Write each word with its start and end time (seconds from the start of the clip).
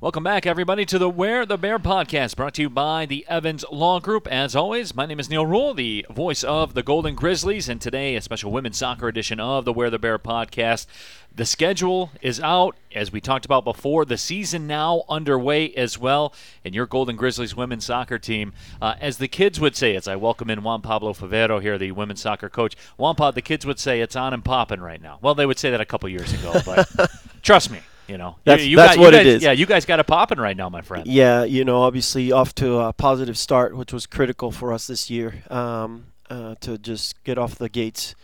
Welcome 0.00 0.22
back, 0.22 0.46
everybody, 0.46 0.86
to 0.86 0.96
the 0.96 1.10
Wear 1.10 1.44
the 1.44 1.58
Bear 1.58 1.80
podcast, 1.80 2.36
brought 2.36 2.54
to 2.54 2.62
you 2.62 2.70
by 2.70 3.04
the 3.04 3.26
Evans 3.28 3.64
Law 3.68 3.98
Group. 3.98 4.28
As 4.28 4.54
always, 4.54 4.94
my 4.94 5.06
name 5.06 5.18
is 5.18 5.28
Neal 5.28 5.44
Ruhl, 5.44 5.74
the 5.74 6.06
voice 6.08 6.44
of 6.44 6.74
the 6.74 6.84
Golden 6.84 7.16
Grizzlies, 7.16 7.68
and 7.68 7.80
today 7.80 8.14
a 8.14 8.22
special 8.22 8.52
women's 8.52 8.78
soccer 8.78 9.08
edition 9.08 9.40
of 9.40 9.64
the 9.64 9.72
Wear 9.72 9.90
the 9.90 9.98
Bear 9.98 10.16
podcast. 10.16 10.86
The 11.34 11.44
schedule 11.44 12.12
is 12.22 12.38
out, 12.38 12.76
as 12.94 13.10
we 13.10 13.20
talked 13.20 13.44
about 13.44 13.64
before. 13.64 14.04
The 14.04 14.16
season 14.16 14.68
now 14.68 15.02
underway 15.08 15.74
as 15.74 15.98
well, 15.98 16.32
and 16.64 16.76
your 16.76 16.86
Golden 16.86 17.16
Grizzlies 17.16 17.56
women's 17.56 17.86
soccer 17.86 18.20
team, 18.20 18.52
uh, 18.80 18.94
as 19.00 19.18
the 19.18 19.26
kids 19.26 19.58
would 19.58 19.74
say, 19.74 19.96
as 19.96 20.06
I 20.06 20.14
welcome 20.14 20.48
in 20.48 20.62
Juan 20.62 20.80
Pablo 20.80 21.12
Favero 21.12 21.60
here, 21.60 21.76
the 21.76 21.90
women's 21.90 22.22
soccer 22.22 22.48
coach. 22.48 22.76
Juan 22.98 23.16
Pablo, 23.16 23.32
the 23.32 23.42
kids 23.42 23.66
would 23.66 23.80
say 23.80 24.00
it's 24.00 24.14
on 24.14 24.32
and 24.32 24.44
popping 24.44 24.80
right 24.80 25.02
now. 25.02 25.18
Well, 25.22 25.34
they 25.34 25.44
would 25.44 25.58
say 25.58 25.72
that 25.72 25.80
a 25.80 25.84
couple 25.84 26.08
years 26.08 26.32
ago, 26.32 26.54
but 26.64 26.88
trust 27.42 27.72
me. 27.72 27.80
You 28.08 28.16
know, 28.16 28.36
that's, 28.44 28.64
you, 28.64 28.70
you 28.70 28.76
that's 28.76 28.96
got, 28.96 29.00
what 29.00 29.12
you 29.12 29.18
guys, 29.18 29.26
it 29.26 29.36
is. 29.36 29.42
Yeah, 29.42 29.52
you 29.52 29.66
guys 29.66 29.84
got 29.84 30.00
it 30.00 30.06
popping 30.06 30.38
right 30.38 30.56
now, 30.56 30.70
my 30.70 30.80
friend. 30.80 31.06
Yeah, 31.06 31.44
you 31.44 31.62
know, 31.62 31.82
obviously 31.82 32.32
off 32.32 32.54
to 32.56 32.78
a 32.78 32.92
positive 32.94 33.36
start, 33.36 33.76
which 33.76 33.92
was 33.92 34.06
critical 34.06 34.50
for 34.50 34.72
us 34.72 34.86
this 34.86 35.10
year 35.10 35.42
um, 35.50 36.06
uh, 36.30 36.54
to 36.60 36.78
just 36.78 37.22
get 37.24 37.36
off 37.36 37.56
the 37.56 37.68
gates 37.68 38.14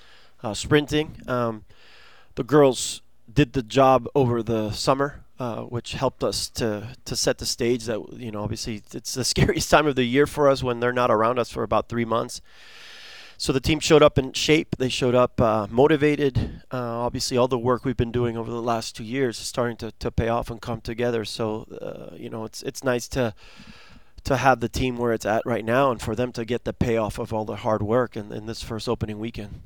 uh, 0.43 0.55
sprinting. 0.55 1.21
Um, 1.29 1.65
the 2.35 2.45
girls 2.45 3.03
did 3.31 3.53
the 3.53 3.63
job 3.63 4.09
over 4.15 4.43
the 4.43 4.71
summer, 4.73 5.25
uh, 5.39 5.63
which 5.63 5.93
helped 5.93 6.25
us 6.25 6.49
to 6.51 6.97
to 7.05 7.15
set 7.15 7.39
the 7.39 7.47
stage. 7.47 7.85
That 7.85 8.01
you 8.15 8.31
know, 8.31 8.43
obviously, 8.43 8.83
it's 8.93 9.15
the 9.15 9.25
scariest 9.35 9.71
time 9.71 9.87
of 9.87 9.97
the 9.97 10.05
year 10.05 10.27
for 10.27 10.49
us 10.49 10.63
when 10.63 10.81
they're 10.81 10.93
not 10.93 11.11
around 11.11 11.39
us 11.39 11.51
for 11.51 11.63
about 11.63 11.89
three 11.89 12.07
months. 12.07 12.41
So 13.37 13.53
the 13.53 13.61
team 13.61 13.81
showed 13.81 14.03
up 14.03 14.19
in 14.19 14.33
shape. 14.33 14.77
They 14.77 14.89
showed 14.89 15.15
up 15.15 15.41
uh, 15.41 15.67
motivated. 15.71 16.63
Uh, 16.73 16.79
obviously, 16.79 17.37
all 17.37 17.49
the 17.49 17.59
work 17.59 17.85
we've 17.85 17.97
been 17.97 18.13
doing 18.13 18.37
over 18.37 18.51
the 18.51 18.63
last 18.63 18.97
two 18.97 19.05
years 19.05 19.41
is 19.41 19.47
starting 19.47 19.77
to, 19.79 19.93
to 19.93 20.11
pay 20.11 20.29
off 20.29 20.51
and 20.51 20.61
come 20.61 20.81
together. 20.81 21.25
So 21.25 21.67
uh, 21.81 22.15
you 22.17 22.31
know, 22.31 22.45
it's 22.45 22.63
it's 22.63 22.85
nice 22.85 23.09
to 23.09 23.35
to 24.25 24.37
have 24.39 24.61
the 24.61 24.69
team 24.69 24.97
where 24.97 25.13
it's 25.13 25.27
at 25.27 25.43
right 25.45 25.65
now, 25.65 25.91
and 25.91 26.01
for 26.01 26.15
them 26.15 26.33
to 26.33 26.45
get 26.45 26.65
the 26.65 26.73
payoff 26.73 27.19
of 27.19 27.33
all 27.33 27.45
the 27.45 27.57
hard 27.57 27.83
work 27.83 28.17
in, 28.17 28.33
in 28.33 28.47
this 28.47 28.63
first 28.63 28.89
opening 28.89 29.19
weekend. 29.19 29.61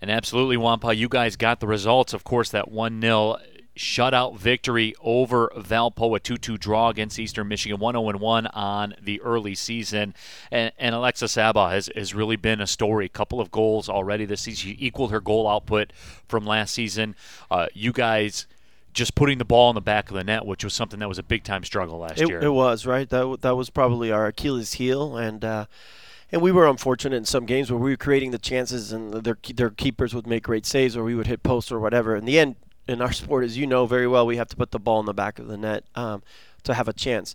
And 0.00 0.10
absolutely, 0.10 0.56
Juampa, 0.56 0.94
you 0.94 1.08
guys 1.08 1.36
got 1.36 1.60
the 1.60 1.66
results. 1.66 2.12
Of 2.12 2.22
course, 2.22 2.50
that 2.50 2.70
1 2.70 3.00
0 3.00 3.36
shutout 3.76 4.36
victory 4.36 4.94
over 5.00 5.52
Valpo, 5.56 6.16
a 6.16 6.20
2 6.20 6.36
2 6.38 6.58
draw 6.58 6.88
against 6.88 7.18
Eastern 7.18 7.48
Michigan, 7.48 7.78
1 7.78 7.94
0 7.94 8.18
1 8.18 8.46
on 8.48 8.94
the 9.00 9.20
early 9.20 9.54
season. 9.54 10.14
And, 10.50 10.72
and 10.78 10.94
Alexa 10.94 11.28
Saba 11.28 11.68
has, 11.70 11.90
has 11.94 12.14
really 12.14 12.36
been 12.36 12.60
a 12.60 12.66
story. 12.66 13.06
A 13.06 13.10
couple 13.10 13.40
of 13.40 13.50
goals 13.50 13.88
already 13.88 14.24
this 14.24 14.42
season. 14.42 14.70
She 14.70 14.76
equaled 14.84 15.12
her 15.12 15.20
goal 15.20 15.48
output 15.48 15.92
from 16.26 16.46
last 16.46 16.74
season. 16.74 17.14
Uh, 17.50 17.66
you 17.74 17.92
guys 17.92 18.46
just 18.92 19.14
putting 19.14 19.36
the 19.38 19.44
ball 19.44 19.70
in 19.70 19.74
the 19.74 19.80
back 19.82 20.10
of 20.10 20.16
the 20.16 20.24
net, 20.24 20.46
which 20.46 20.64
was 20.64 20.72
something 20.72 20.98
that 21.00 21.08
was 21.08 21.18
a 21.18 21.22
big 21.22 21.44
time 21.44 21.62
struggle 21.62 21.98
last 21.98 22.20
it, 22.20 22.28
year. 22.28 22.40
It 22.40 22.50
was, 22.50 22.86
right? 22.86 23.08
That, 23.08 23.38
that 23.42 23.56
was 23.56 23.68
probably 23.68 24.10
our 24.10 24.26
Achilles 24.26 24.74
heel. 24.74 25.16
And, 25.18 25.44
uh, 25.44 25.66
and 26.32 26.40
we 26.40 26.50
were 26.50 26.66
unfortunate 26.66 27.16
in 27.16 27.24
some 27.26 27.44
games 27.44 27.70
where 27.70 27.78
we 27.78 27.90
were 27.90 27.96
creating 27.96 28.30
the 28.30 28.38
chances 28.38 28.92
and 28.92 29.12
their 29.12 29.38
their 29.54 29.70
keepers 29.70 30.14
would 30.14 30.26
make 30.26 30.42
great 30.42 30.66
saves 30.66 30.96
or 30.96 31.04
we 31.04 31.14
would 31.14 31.28
hit 31.28 31.42
post 31.42 31.70
or 31.70 31.78
whatever. 31.78 32.16
In 32.16 32.24
the 32.24 32.38
end, 32.38 32.56
in 32.88 33.02
our 33.02 33.12
sport, 33.12 33.44
as 33.44 33.56
you 33.56 33.66
know 33.66 33.86
very 33.86 34.06
well, 34.06 34.26
we 34.26 34.36
have 34.36 34.48
to 34.48 34.56
put 34.56 34.70
the 34.70 34.78
ball 34.78 35.00
in 35.00 35.06
the 35.06 35.14
back 35.14 35.38
of 35.38 35.48
the 35.48 35.56
net 35.56 35.84
um, 35.94 36.22
to 36.64 36.74
have 36.74 36.88
a 36.88 36.92
chance. 36.92 37.34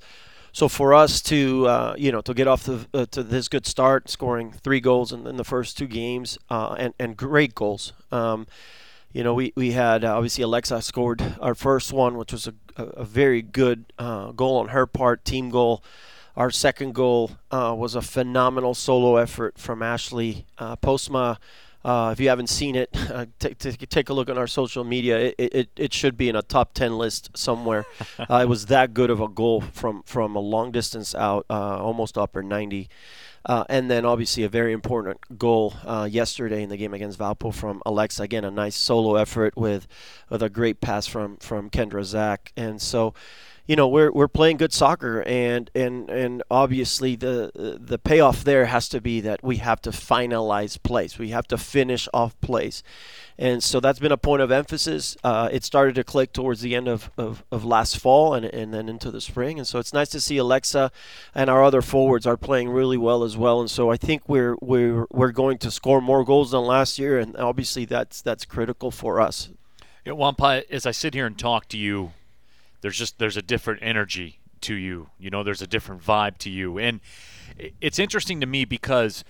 So 0.53 0.67
for 0.67 0.93
us 0.93 1.21
to 1.23 1.67
uh, 1.67 1.95
you 1.97 2.11
know 2.11 2.21
to 2.21 2.33
get 2.33 2.47
off 2.47 2.63
the, 2.63 2.87
uh, 2.93 3.05
to 3.11 3.23
this 3.23 3.47
good 3.47 3.65
start, 3.65 4.09
scoring 4.09 4.51
three 4.51 4.79
goals 4.79 5.13
in, 5.13 5.25
in 5.25 5.37
the 5.37 5.45
first 5.45 5.77
two 5.77 5.87
games 5.87 6.37
uh, 6.49 6.75
and 6.77 6.93
and 6.99 7.15
great 7.15 7.55
goals. 7.55 7.93
Um, 8.11 8.47
you 9.13 9.25
know, 9.25 9.33
we, 9.33 9.51
we 9.57 9.71
had 9.71 10.05
uh, 10.05 10.15
obviously 10.15 10.41
Alexa 10.43 10.81
scored 10.81 11.35
our 11.41 11.53
first 11.53 11.91
one, 11.91 12.15
which 12.17 12.31
was 12.31 12.47
a, 12.47 12.53
a 12.77 13.03
very 13.03 13.41
good 13.41 13.83
uh, 13.99 14.31
goal 14.31 14.57
on 14.57 14.69
her 14.69 14.85
part, 14.85 15.25
team 15.25 15.49
goal. 15.49 15.83
Our 16.37 16.49
second 16.49 16.95
goal 16.95 17.31
uh, 17.51 17.75
was 17.77 17.93
a 17.93 18.01
phenomenal 18.01 18.73
solo 18.73 19.17
effort 19.17 19.57
from 19.57 19.83
Ashley 19.83 20.45
Postma. 20.57 21.39
Uh, 21.83 22.11
if 22.11 22.19
you 22.19 22.29
haven't 22.29 22.47
seen 22.47 22.75
it, 22.75 22.89
uh, 23.11 23.25
t- 23.39 23.53
t- 23.55 23.71
take 23.71 24.09
a 24.09 24.13
look 24.13 24.29
on 24.29 24.37
our 24.37 24.47
social 24.47 24.83
media. 24.83 25.17
It, 25.19 25.35
it, 25.37 25.69
it 25.75 25.93
should 25.93 26.17
be 26.17 26.29
in 26.29 26.35
a 26.35 26.41
top 26.41 26.73
10 26.73 26.97
list 26.97 27.35
somewhere. 27.35 27.85
Uh, 28.19 28.39
it 28.43 28.47
was 28.47 28.67
that 28.67 28.93
good 28.93 29.09
of 29.09 29.19
a 29.19 29.27
goal 29.27 29.61
from, 29.61 30.03
from 30.03 30.35
a 30.35 30.39
long 30.39 30.71
distance 30.71 31.15
out, 31.15 31.45
almost 31.49 32.17
upper 32.17 32.43
90. 32.43 32.89
Uh, 33.45 33.63
and 33.69 33.89
then 33.89 34.05
obviously 34.05 34.43
a 34.43 34.49
very 34.49 34.71
important 34.71 35.37
goal 35.37 35.73
uh, 35.85 36.07
yesterday 36.09 36.61
in 36.63 36.69
the 36.69 36.77
game 36.77 36.93
against 36.93 37.17
Valpo 37.17 37.53
from 37.53 37.81
Alexa. 37.85 38.21
Again, 38.23 38.43
a 38.43 38.51
nice 38.51 38.75
solo 38.75 39.15
effort 39.15 39.57
with 39.57 39.87
with 40.29 40.43
a 40.43 40.49
great 40.49 40.81
pass 40.81 41.07
from 41.07 41.37
from 41.37 41.69
Kendra 41.69 42.03
Zach. 42.03 42.51
And 42.55 42.81
so, 42.81 43.13
you 43.65 43.75
know, 43.75 43.87
we're 43.87 44.11
we're 44.11 44.27
playing 44.27 44.57
good 44.57 44.73
soccer, 44.73 45.23
and 45.23 45.71
and 45.73 46.09
and 46.09 46.43
obviously 46.51 47.15
the 47.15 47.79
the 47.79 47.97
payoff 47.97 48.43
there 48.43 48.65
has 48.65 48.87
to 48.89 49.01
be 49.01 49.21
that 49.21 49.43
we 49.43 49.57
have 49.57 49.81
to 49.81 49.89
finalize 49.89 50.81
plays. 50.81 51.17
We 51.17 51.29
have 51.29 51.47
to 51.47 51.57
finish 51.57 52.07
off 52.13 52.39
plays. 52.41 52.83
And 53.41 53.63
so 53.63 53.79
that's 53.79 53.97
been 53.97 54.11
a 54.11 54.17
point 54.17 54.43
of 54.43 54.51
emphasis. 54.51 55.17
Uh, 55.23 55.49
it 55.51 55.63
started 55.63 55.95
to 55.95 56.03
click 56.03 56.31
towards 56.31 56.61
the 56.61 56.75
end 56.75 56.87
of, 56.87 57.09
of, 57.17 57.43
of, 57.51 57.65
last 57.65 57.97
fall 57.97 58.35
and, 58.35 58.45
and 58.45 58.71
then 58.71 58.87
into 58.87 59.09
the 59.09 59.19
spring. 59.19 59.57
And 59.57 59.67
so 59.67 59.79
it's 59.79 59.93
nice 59.93 60.09
to 60.09 60.19
see 60.19 60.37
Alexa 60.37 60.91
and 61.33 61.49
our 61.49 61.63
other 61.63 61.81
forwards 61.81 62.27
are 62.27 62.37
playing 62.37 62.69
really 62.69 62.97
well 62.97 63.23
as 63.23 63.30
well. 63.37 63.61
And 63.61 63.69
so 63.69 63.91
I 63.91 63.97
think 63.97 64.27
we're 64.27 64.55
we're 64.61 65.05
we're 65.11 65.31
going 65.31 65.57
to 65.59 65.71
score 65.71 66.01
more 66.01 66.23
goals 66.23 66.51
than 66.51 66.61
last 66.61 66.99
year, 66.99 67.19
and 67.19 67.35
obviously 67.37 67.85
that's 67.85 68.21
that's 68.21 68.45
critical 68.45 68.91
for 68.91 69.19
us. 69.19 69.49
Yeah, 70.05 70.13
Juampa, 70.13 70.63
as 70.71 70.85
I 70.85 70.91
sit 70.91 71.13
here 71.13 71.27
and 71.27 71.37
talk 71.37 71.67
to 71.69 71.77
you, 71.77 72.13
there's 72.81 72.97
just 72.97 73.19
there's 73.19 73.37
a 73.37 73.41
different 73.41 73.81
energy 73.83 74.39
to 74.61 74.73
you. 74.73 75.09
You 75.19 75.29
know, 75.29 75.43
there's 75.43 75.61
a 75.61 75.67
different 75.67 76.03
vibe 76.03 76.37
to 76.39 76.49
you, 76.49 76.77
and 76.77 76.99
it's 77.79 77.99
interesting 77.99 78.39
to 78.41 78.47
me 78.47 78.65
because 78.65 79.23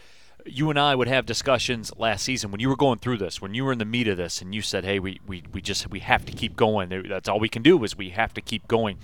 you 0.46 0.70
and 0.70 0.80
I 0.80 0.96
would 0.96 1.08
have 1.08 1.26
discussions 1.26 1.92
last 1.98 2.24
season 2.24 2.52
when 2.52 2.60
you 2.60 2.70
were 2.70 2.76
going 2.76 3.00
through 3.00 3.18
this, 3.18 3.42
when 3.42 3.54
you 3.54 3.64
were 3.64 3.72
in 3.72 3.78
the 3.78 3.86
meat 3.86 4.08
of 4.08 4.18
this, 4.18 4.42
and 4.42 4.56
you 4.56 4.62
said, 4.62 4.86
"Hey, 4.86 5.00
we, 5.00 5.20
we, 5.28 5.44
we 5.54 5.62
just 5.62 5.90
we 5.90 6.00
have 6.00 6.26
to 6.26 6.32
keep 6.32 6.56
going. 6.56 6.90
That's 7.08 7.30
all 7.30 7.40
we 7.40 7.50
can 7.50 7.62
do 7.62 7.84
is 7.84 7.98
we 7.98 8.10
have 8.12 8.34
to 8.36 8.42
keep 8.42 8.68
going." 8.68 8.98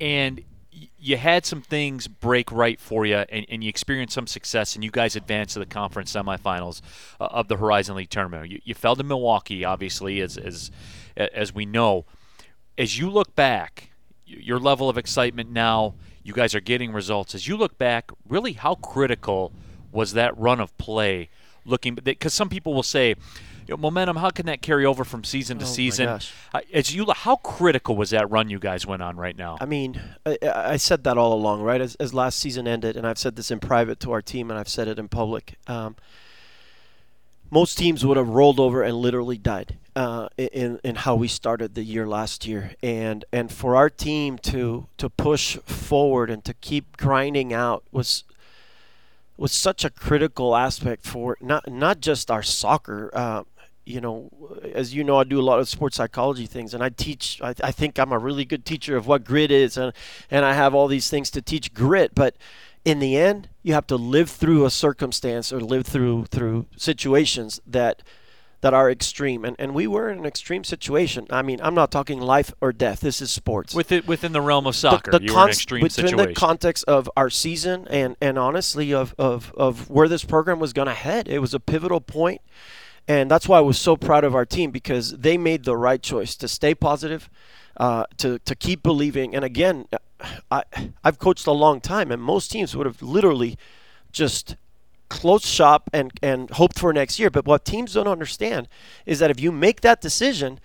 And 0.00 0.42
you 0.98 1.16
had 1.16 1.44
some 1.46 1.62
things 1.62 2.08
break 2.08 2.50
right 2.50 2.80
for 2.80 3.06
you, 3.06 3.16
and, 3.16 3.46
and 3.48 3.62
you 3.62 3.68
experienced 3.68 4.14
some 4.14 4.26
success, 4.26 4.74
and 4.74 4.82
you 4.82 4.90
guys 4.90 5.16
advanced 5.16 5.54
to 5.54 5.60
the 5.60 5.66
conference 5.66 6.12
semifinals 6.12 6.80
uh, 7.20 7.26
of 7.30 7.48
the 7.48 7.56
Horizon 7.56 7.96
League 7.96 8.10
tournament. 8.10 8.50
You, 8.50 8.60
you 8.64 8.74
fell 8.74 8.96
to 8.96 9.02
Milwaukee, 9.02 9.64
obviously, 9.64 10.20
as 10.20 10.36
as 10.36 10.70
as 11.16 11.54
we 11.54 11.66
know. 11.66 12.04
As 12.76 12.98
you 12.98 13.08
look 13.08 13.34
back, 13.36 13.90
your 14.26 14.58
level 14.58 14.88
of 14.88 14.98
excitement 14.98 15.50
now, 15.50 15.94
you 16.22 16.32
guys 16.32 16.54
are 16.54 16.60
getting 16.60 16.92
results. 16.92 17.34
As 17.34 17.46
you 17.46 17.56
look 17.56 17.78
back, 17.78 18.10
really, 18.28 18.54
how 18.54 18.74
critical 18.76 19.52
was 19.92 20.14
that 20.14 20.36
run 20.36 20.58
of 20.58 20.76
play 20.76 21.28
looking 21.64 21.94
because 21.94 22.34
some 22.34 22.48
people 22.48 22.74
will 22.74 22.82
say 22.82 23.14
you 23.66 23.72
know, 23.72 23.76
momentum 23.76 24.16
how 24.16 24.30
can 24.30 24.46
that 24.46 24.62
carry 24.62 24.84
over 24.84 25.04
from 25.04 25.24
season 25.24 25.58
to 25.58 25.64
oh 25.64 25.68
season? 25.68 26.20
as 26.72 26.94
you 26.94 27.06
how 27.14 27.36
critical 27.36 27.96
was 27.96 28.10
that 28.10 28.30
run 28.30 28.48
you 28.48 28.58
guys 28.58 28.86
went 28.86 29.02
on 29.02 29.16
right 29.16 29.36
now? 29.36 29.56
I 29.60 29.66
mean 29.66 30.00
i, 30.26 30.38
I 30.42 30.76
said 30.76 31.04
that 31.04 31.18
all 31.18 31.32
along 31.32 31.62
right? 31.62 31.80
As, 31.80 31.94
as, 31.96 32.14
last 32.14 32.38
season 32.38 32.68
ended 32.68 32.96
and 32.96 33.06
i've 33.06 33.18
said 33.18 33.36
this 33.36 33.50
in 33.50 33.60
private 33.60 33.98
to 34.00 34.12
our 34.12 34.22
team 34.22 34.50
and 34.50 34.58
i've 34.58 34.68
said 34.68 34.88
it 34.88 34.98
in 34.98 35.08
public 35.08 35.54
um, 35.66 35.96
most 37.50 37.78
teams 37.78 38.04
would 38.04 38.16
have 38.16 38.28
rolled 38.28 38.58
over 38.58 38.82
and 38.82 38.96
literally 38.96 39.38
died 39.38 39.78
uh, 39.96 40.28
in 40.36 40.80
in 40.82 40.96
how 40.96 41.14
we 41.14 41.28
started 41.28 41.74
the 41.74 41.84
year 41.84 42.06
last 42.06 42.46
year, 42.46 42.74
and 42.82 43.24
and 43.32 43.52
for 43.52 43.76
our 43.76 43.88
team 43.88 44.38
to 44.38 44.88
to 44.98 45.08
push 45.08 45.56
forward 45.58 46.30
and 46.30 46.44
to 46.44 46.54
keep 46.54 46.96
grinding 46.96 47.52
out 47.52 47.84
was 47.92 48.24
was 49.36 49.52
such 49.52 49.84
a 49.84 49.90
critical 49.90 50.56
aspect 50.56 51.04
for 51.06 51.36
not 51.40 51.70
not 51.70 52.00
just 52.00 52.30
our 52.30 52.42
soccer. 52.42 53.10
Uh, 53.14 53.44
you 53.86 54.00
know, 54.00 54.30
as 54.72 54.94
you 54.94 55.04
know, 55.04 55.18
I 55.18 55.24
do 55.24 55.40
a 55.40 55.42
lot 55.42 55.60
of 55.60 55.68
sports 55.68 55.96
psychology 55.96 56.46
things, 56.46 56.74
and 56.74 56.82
I 56.82 56.88
teach. 56.88 57.40
I, 57.42 57.54
I 57.62 57.70
think 57.70 57.98
I'm 57.98 58.12
a 58.12 58.18
really 58.18 58.44
good 58.44 58.64
teacher 58.64 58.96
of 58.96 59.06
what 59.06 59.24
grit 59.24 59.50
is, 59.50 59.76
and 59.76 59.92
and 60.30 60.44
I 60.44 60.54
have 60.54 60.74
all 60.74 60.88
these 60.88 61.10
things 61.10 61.30
to 61.30 61.42
teach 61.42 61.74
grit. 61.74 62.14
But 62.14 62.36
in 62.84 62.98
the 62.98 63.16
end, 63.16 63.48
you 63.62 63.74
have 63.74 63.86
to 63.88 63.96
live 63.96 64.30
through 64.30 64.64
a 64.64 64.70
circumstance 64.70 65.52
or 65.52 65.60
live 65.60 65.86
through 65.86 66.26
through 66.26 66.66
situations 66.76 67.60
that 67.66 68.02
that 68.64 68.72
are 68.72 68.90
extreme. 68.90 69.44
And, 69.44 69.56
and 69.58 69.74
we 69.74 69.86
were 69.86 70.08
in 70.08 70.20
an 70.20 70.24
extreme 70.24 70.64
situation. 70.64 71.26
I 71.28 71.42
mean, 71.42 71.60
I'm 71.62 71.74
not 71.74 71.90
talking 71.90 72.18
life 72.18 72.54
or 72.62 72.72
death. 72.72 73.00
This 73.00 73.20
is 73.20 73.30
sports. 73.30 73.74
With 73.74 73.92
it, 73.92 74.06
within 74.06 74.32
the 74.32 74.40
realm 74.40 74.66
of 74.66 74.74
soccer, 74.74 75.10
the, 75.10 75.18
the 75.18 75.26
you 75.26 75.34
were 75.34 75.42
in 75.42 75.48
extreme 75.50 75.82
within 75.82 76.06
situation. 76.06 76.28
the 76.28 76.34
context 76.34 76.82
of 76.88 77.10
our 77.14 77.28
season 77.28 77.86
and, 77.90 78.16
and 78.22 78.38
honestly 78.38 78.94
of, 78.94 79.14
of, 79.18 79.52
of 79.54 79.90
where 79.90 80.08
this 80.08 80.24
program 80.24 80.60
was 80.60 80.72
going 80.72 80.88
to 80.88 80.94
head. 80.94 81.28
It 81.28 81.40
was 81.40 81.52
a 81.52 81.60
pivotal 81.60 82.00
point. 82.00 82.40
And 83.06 83.30
that's 83.30 83.46
why 83.46 83.58
I 83.58 83.60
was 83.62 83.78
so 83.78 83.96
proud 83.96 84.24
of 84.24 84.34
our 84.34 84.46
team 84.46 84.70
because 84.70 85.10
they 85.12 85.36
made 85.36 85.64
the 85.64 85.76
right 85.76 86.00
choice 86.00 86.36
to 86.36 86.48
stay 86.48 86.74
positive, 86.74 87.28
uh, 87.76 88.04
to, 88.18 88.38
to 88.40 88.54
keep 88.54 88.82
believing. 88.82 89.34
And 89.34 89.44
again, 89.44 89.86
I, 90.50 90.64
I've 91.02 91.18
coached 91.18 91.46
a 91.46 91.52
long 91.52 91.80
time, 91.80 92.10
and 92.10 92.22
most 92.22 92.50
teams 92.50 92.74
would 92.74 92.86
have 92.86 93.02
literally 93.02 93.58
just 94.10 94.56
close 95.10 95.46
shop 95.46 95.90
and, 95.92 96.12
and 96.22 96.50
hope 96.50 96.78
for 96.78 96.92
next 96.92 97.18
year. 97.18 97.30
But 97.30 97.46
what 97.46 97.64
teams 97.64 97.94
don't 97.94 98.08
understand 98.08 98.68
is 99.04 99.18
that 99.18 99.30
if 99.30 99.38
you 99.38 99.52
make 99.52 99.82
that 99.82 100.00
decision, 100.00 100.58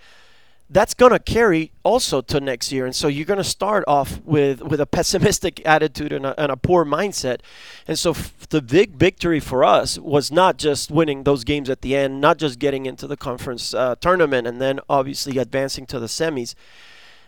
that's 0.72 0.94
going 0.94 1.10
to 1.10 1.18
carry 1.18 1.72
also 1.82 2.20
to 2.22 2.40
next 2.40 2.70
year. 2.70 2.86
And 2.86 2.94
so 2.94 3.08
you're 3.08 3.26
going 3.26 3.38
to 3.38 3.44
start 3.44 3.82
off 3.88 4.20
with, 4.24 4.62
with 4.62 4.80
a 4.80 4.86
pessimistic 4.86 5.60
attitude 5.66 6.12
and 6.12 6.24
a, 6.24 6.40
and 6.40 6.52
a 6.52 6.56
poor 6.56 6.84
mindset. 6.84 7.40
And 7.88 7.98
so 7.98 8.10
f- 8.12 8.48
the 8.48 8.62
big 8.62 8.94
victory 8.94 9.40
for 9.40 9.64
us 9.64 9.98
was 9.98 10.30
not 10.30 10.58
just 10.58 10.90
winning 10.90 11.24
those 11.24 11.42
games 11.42 11.68
at 11.68 11.82
the 11.82 11.96
end, 11.96 12.20
not 12.20 12.38
just 12.38 12.60
getting 12.60 12.86
into 12.86 13.08
the 13.08 13.16
conference 13.16 13.74
uh, 13.74 13.96
tournament 13.96 14.46
and 14.46 14.60
then 14.60 14.78
obviously 14.88 15.38
advancing 15.38 15.86
to 15.86 15.98
the 15.98 16.06
semis. 16.06 16.54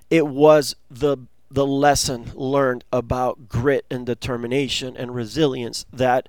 It 0.08 0.26
was 0.26 0.76
the 0.90 1.18
the 1.50 1.66
lesson 1.66 2.32
learned 2.34 2.82
about 2.90 3.46
grit 3.46 3.84
and 3.90 4.06
determination 4.06 4.96
and 4.96 5.14
resilience 5.14 5.84
that 5.92 6.26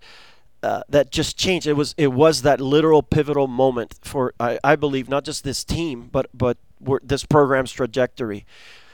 uh, 0.63 0.83
that 0.89 1.11
just 1.11 1.37
changed. 1.37 1.67
It 1.67 1.73
was 1.73 1.93
it 1.97 2.13
was 2.13 2.41
that 2.41 2.59
literal 2.61 3.03
pivotal 3.03 3.47
moment 3.47 3.99
for 4.01 4.33
I, 4.39 4.59
I 4.63 4.75
believe 4.75 5.09
not 5.09 5.25
just 5.25 5.43
this 5.43 5.63
team 5.63 6.09
but 6.11 6.29
but 6.33 6.57
this 7.03 7.25
program's 7.25 7.71
trajectory. 7.71 8.45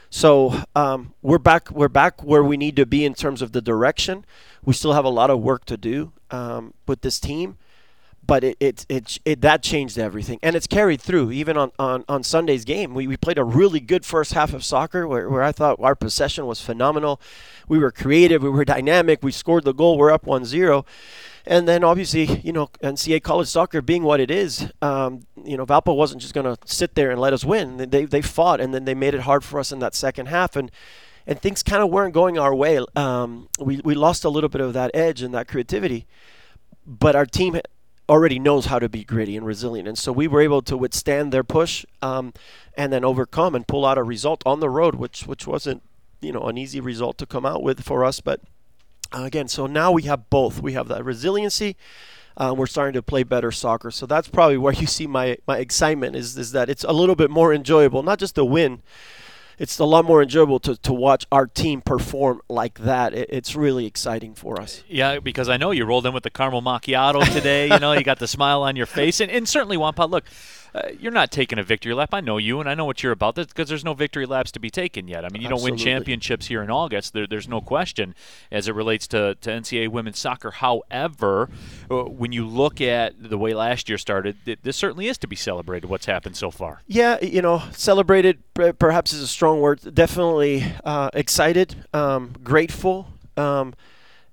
So 0.10 0.64
um, 0.76 1.14
we're 1.22 1.38
back. 1.38 1.70
We're 1.70 1.88
back 1.88 2.24
where 2.24 2.44
we 2.44 2.58
need 2.58 2.76
to 2.78 2.86
be 2.86 3.06
in 3.06 3.14
terms 3.14 3.42
of 3.42 3.52
the 3.52 3.62
direction. 3.62 4.26
We 4.64 4.74
still 4.74 4.94
have 4.94 5.06
a 5.06 5.10
lot 5.10 5.30
of 5.30 5.40
work 5.40 5.66
to 5.66 5.78
do 5.78 6.12
um, 6.32 6.74
with 6.88 7.02
this 7.02 7.20
team, 7.20 7.58
but 8.30 8.44
it, 8.44 8.58
it, 8.60 8.86
it, 8.88 9.20
it, 9.26 9.42
that 9.42 9.64
changed 9.64 9.98
everything, 9.98 10.38
and 10.44 10.56
it's 10.56 10.68
carried 10.68 11.02
through. 11.02 11.32
Even 11.32 11.58
on, 11.58 11.72
on, 11.80 12.06
on 12.08 12.24
Sunday's 12.24 12.64
game, 12.64 12.94
we, 12.94 13.08
we 13.08 13.18
played 13.18 13.40
a 13.40 13.44
really 13.44 13.80
good 13.80 14.06
first 14.06 14.34
half 14.34 14.54
of 14.54 14.64
soccer 14.64 15.08
where, 15.08 15.28
where 15.28 15.42
I 15.42 15.52
thought 15.52 15.80
our 15.82 15.96
possession 15.96 16.46
was 16.46 16.62
phenomenal. 16.62 17.20
We 17.68 17.80
were 17.80 17.92
creative. 17.92 18.44
We 18.44 18.50
were 18.50 18.66
dynamic. 18.66 19.24
We 19.24 19.32
scored 19.32 19.64
the 19.64 19.74
goal. 19.74 19.98
We're 19.98 20.12
up 20.12 20.26
1-0 20.26 20.86
and 21.50 21.68
then 21.68 21.84
obviously, 21.84 22.40
you 22.44 22.54
know, 22.54 22.68
NCAA 22.84 23.24
college 23.24 23.48
soccer 23.48 23.82
being 23.82 24.04
what 24.04 24.20
it 24.20 24.30
is, 24.30 24.72
um, 24.84 25.22
you 25.44 25.58
know, 25.58 25.66
Valpo 25.66 25.96
wasn't 25.96 26.22
just 26.22 26.36
going 26.36 26.46
to 26.46 26.58
sit 26.66 26.94
there 26.94 27.10
and 27.10 27.20
let 27.20 27.34
us 27.34 27.44
win. 27.44 27.90
They, 27.90 28.06
they 28.06 28.22
fought, 28.22 28.62
and 28.62 28.72
then 28.72 28.86
they 28.86 28.94
made 28.94 29.16
it 29.16 29.22
hard 29.22 29.44
for 29.44 29.60
us 29.60 29.72
in 29.72 29.80
that 29.80 29.96
second 29.96 30.28
half, 30.28 30.56
and 30.56 30.70
and 31.26 31.42
things 31.42 31.62
kind 31.62 31.84
of 31.84 31.90
weren't 31.90 32.14
going 32.14 32.38
our 32.38 32.54
way. 32.54 32.80
Um, 32.96 33.50
we 33.60 33.82
we 33.84 33.96
lost 33.96 34.24
a 34.26 34.30
little 34.30 34.50
bit 34.50 34.62
of 34.62 34.74
that 34.74 34.92
edge 34.94 35.24
and 35.24 35.34
that 35.34 35.48
creativity, 35.48 36.06
but 36.86 37.16
our 37.16 37.26
team 37.26 37.60
already 38.10 38.40
knows 38.40 38.66
how 38.66 38.80
to 38.80 38.90
be 38.90 39.04
gritty 39.04 39.38
and 39.38 39.46
resilient, 39.46 39.88
and 39.88 39.98
so 39.98 40.12
we 40.12 40.28
were 40.28 40.42
able 40.42 40.62
to 40.64 40.76
withstand 40.76 41.32
their 41.32 41.44
push, 41.44 41.86
um, 42.02 42.34
and 42.76 42.92
then 42.92 43.06
overcome 43.06 43.56
and 43.56 43.68
pull 43.68 43.86
out 43.86 43.98
a 43.98 44.04
result 44.04 44.44
on 44.46 44.60
the 44.60 44.70
road, 44.70 44.96
which 44.96 45.28
which 45.28 45.48
wasn't 45.48 45.84
you 46.20 46.32
know 46.32 46.44
an 46.44 46.58
easy 46.58 46.82
result 46.82 47.18
to 47.20 47.26
come 47.26 47.46
out 47.46 47.64
with 47.64 47.84
for 47.84 48.04
us, 48.04 48.20
but 48.20 48.42
uh, 49.12 49.24
again, 49.24 49.48
so 49.48 49.66
now 49.66 49.92
we 49.92 50.04
have 50.04 50.30
both. 50.30 50.62
We 50.62 50.74
have 50.74 50.88
that 50.90 51.04
resiliency. 51.04 51.76
Uh, 52.38 52.54
we're 52.56 52.68
starting 52.68 52.94
to 52.94 53.02
play 53.02 53.24
better 53.24 53.52
soccer. 53.52 53.92
So 53.92 54.06
that's 54.06 54.28
probably 54.28 54.58
where 54.58 54.74
you 54.82 54.88
see 54.88 55.08
my, 55.08 55.38
my 55.48 55.58
excitement 55.58 56.16
is, 56.16 56.38
is 56.38 56.52
that 56.52 56.70
it's 56.70 56.84
a 56.84 56.94
little 56.94 57.16
bit 57.16 57.30
more 57.30 57.54
enjoyable, 57.54 58.04
not 58.04 58.20
just 58.20 58.36
the 58.36 58.46
win. 58.46 58.82
It's 59.60 59.78
a 59.78 59.86
lot 59.86 60.06
more 60.06 60.22
enjoyable 60.24 60.60
to, 60.62 60.78
to 60.78 60.94
watch 60.94 61.26
our 61.32 61.46
team 61.46 61.82
perform 61.82 62.42
like 62.50 62.80
that. 62.80 63.14
It, 63.14 63.30
it's 63.30 63.56
really 63.56 63.86
exciting 63.86 64.34
for 64.34 64.60
us. 64.60 64.84
Yeah, 64.88 65.20
because 65.20 65.50
I 65.50 65.58
know 65.58 65.72
you 65.72 65.86
rolled 65.86 66.06
in 66.06 66.14
with 66.14 66.24
the 66.24 66.30
caramel 66.30 66.62
macchiato 66.62 67.30
today. 67.34 67.68
you 67.68 67.80
know, 67.80 67.92
you 67.92 68.04
got 68.04 68.20
the 68.20 68.28
smile 68.28 68.64
on 68.64 68.76
your 68.76 68.86
face. 68.86 69.20
And, 69.20 69.30
and 69.30 69.48
certainly, 69.48 69.78
Juampa, 69.78 70.10
look, 70.10 70.24
uh, 70.74 70.90
you're 71.00 71.12
not 71.12 71.32
taking 71.32 71.58
a 71.58 71.64
victory 71.64 71.94
lap. 71.94 72.10
I 72.14 72.22
know 72.22 72.38
you, 72.38 72.60
and 72.60 72.70
I 72.70 72.76
know 72.76 72.86
what 72.86 73.02
you're 73.02 73.12
about 73.12 73.36
because 73.36 73.70
there's 73.70 73.86
no 73.86 73.94
victory 73.94 74.26
laps 74.26 74.52
to 74.52 74.60
be 74.60 74.70
taken 74.70 75.08
yet. 75.08 75.26
I 75.26 75.30
mean, 75.30 75.42
you 75.42 75.48
Absolutely. 75.48 75.70
don't 75.72 75.78
win 75.78 75.86
championships 75.86 76.48
here 76.48 76.62
in 76.62 76.70
August. 76.70 77.14
There, 77.14 77.28
there's 77.28 77.48
no 77.48 77.62
question 77.62 78.16
as 78.52 78.68
it 78.68 78.76
relates 78.76 79.08
to, 79.08 79.36
to 79.36 79.50
NCAA 79.50 79.90
women's 79.90 80.20
soccer. 80.20 80.52
However, 80.52 81.50
uh, 81.90 82.04
when 82.04 82.32
you 82.32 82.46
look 82.46 82.82
at 82.82 83.30
the 83.30 83.38
way 83.38 83.54
last 83.54 83.90
year 83.90 83.98
started, 83.98 84.38
this 84.62 84.78
certainly 84.78 85.08
is 85.08 85.18
to 85.20 85.28
be 85.28 85.36
celebrated. 85.36 85.88
What's 85.90 86.06
happened 86.06 86.38
so 86.38 86.52
far? 86.52 86.82
Yeah, 86.88 87.20
you 87.24 87.42
know, 87.42 87.64
celebrated 87.72 88.40
perhaps 88.54 89.14
is 89.14 89.22
a 89.22 89.28
strong 89.28 89.62
word. 89.62 89.94
Definitely 89.94 90.66
uh, 90.84 91.10
excited, 91.14 91.76
um, 91.94 92.34
grateful, 92.44 93.08
um, 93.38 93.74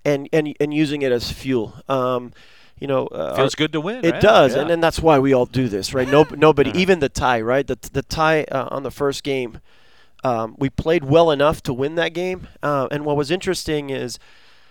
and 0.05 0.29
and 0.33 0.55
and 0.61 0.75
using 0.75 1.03
it 1.03 1.13
as 1.13 1.31
fuel. 1.31 1.75
Um, 1.89 2.33
you 2.79 2.87
know, 2.87 3.07
uh, 3.07 3.35
feels 3.37 3.55
good 3.55 3.73
to 3.73 3.81
win. 3.81 4.05
It 4.05 4.13
right? 4.13 4.23
does, 4.23 4.55
yeah. 4.55 4.63
and, 4.63 4.71
and 4.71 4.83
that's 4.83 5.01
why 5.01 5.19
we 5.19 5.33
all 5.33 5.47
do 5.47 5.69
this, 5.69 5.95
right? 5.95 6.09
No, 6.09 6.27
nobody, 6.37 6.71
even 6.79 7.01
the 7.01 7.09
tie, 7.09 7.41
right? 7.41 7.67
The 7.67 7.79
the 7.93 8.03
tie 8.03 8.45
uh, 8.45 8.69
on 8.71 8.83
the 8.83 8.91
first 8.91 9.23
game, 9.23 9.61
um, 10.25 10.57
we 10.59 10.69
played 10.69 11.05
well 11.05 11.31
enough 11.31 11.63
to 11.63 11.73
win 11.73 11.95
that 11.95 12.13
game. 12.13 12.49
Uh, 12.63 12.89
and 12.91 13.05
what 13.05 13.17
was 13.17 13.31
interesting 13.31 13.91
is, 13.91 14.19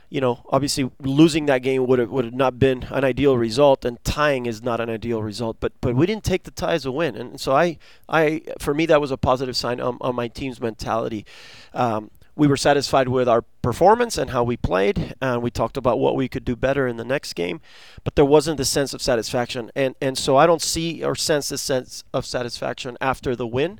you 0.10 0.22
know, 0.22 0.44
obviously 0.50 0.92
losing 1.00 1.48
that 1.48 1.60
game 1.64 1.88
would 1.88 1.98
have 1.98 2.12
would 2.12 2.26
have 2.26 2.34
not 2.34 2.60
been 2.60 2.84
an 2.92 3.04
ideal 3.04 3.38
result, 3.38 3.84
and 3.84 4.04
tying 4.04 4.46
is 4.46 4.62
not 4.62 4.80
an 4.80 4.90
ideal 4.90 5.24
result. 5.24 5.58
But 5.60 5.74
but 5.82 5.96
we 5.96 6.06
didn't 6.06 6.24
take 6.24 6.44
the 6.44 6.52
tie 6.52 6.74
as 6.74 6.86
a 6.86 6.92
win, 6.92 7.16
and 7.16 7.42
so 7.42 7.54
I 7.54 7.80
I 8.08 8.42
for 8.60 8.76
me 8.76 8.86
that 8.86 9.02
was 9.02 9.10
a 9.10 9.18
positive 9.18 9.58
sign 9.58 9.80
on, 9.80 9.98
on 10.00 10.14
my 10.14 10.28
team's 10.28 10.62
mentality. 10.62 11.26
Um, 11.74 12.12
we 12.36 12.48
were 12.48 12.58
satisfied 12.58 13.08
with 13.08 13.28
our 13.30 13.42
performance 13.62 14.18
and 14.18 14.32
how 14.32 14.44
we 14.44 14.58
played. 14.58 15.16
And 15.22 15.42
we 15.42 15.50
talked 15.50 15.78
about 15.78 16.00
what 16.00 16.16
we 16.16 16.28
could 16.28 16.46
do 16.46 16.56
better 16.56 16.88
in 16.88 16.98
the 16.98 17.06
next 17.06 17.34
game, 17.34 17.62
but 18.04 18.16
there 18.16 18.26
wasn't 18.26 18.58
the 18.58 18.66
sense 18.66 18.94
of 18.94 19.02
satisfaction. 19.02 19.72
And 19.76 19.96
and 20.02 20.18
so 20.18 20.38
I 20.38 20.46
don't 20.46 20.62
see 20.62 21.04
or 21.04 21.16
sense 21.16 21.50
the 21.50 21.58
sense 21.58 22.04
of 22.14 22.26
satisfaction 22.26 22.98
after 23.00 23.36
the 23.36 23.48
win. 23.48 23.80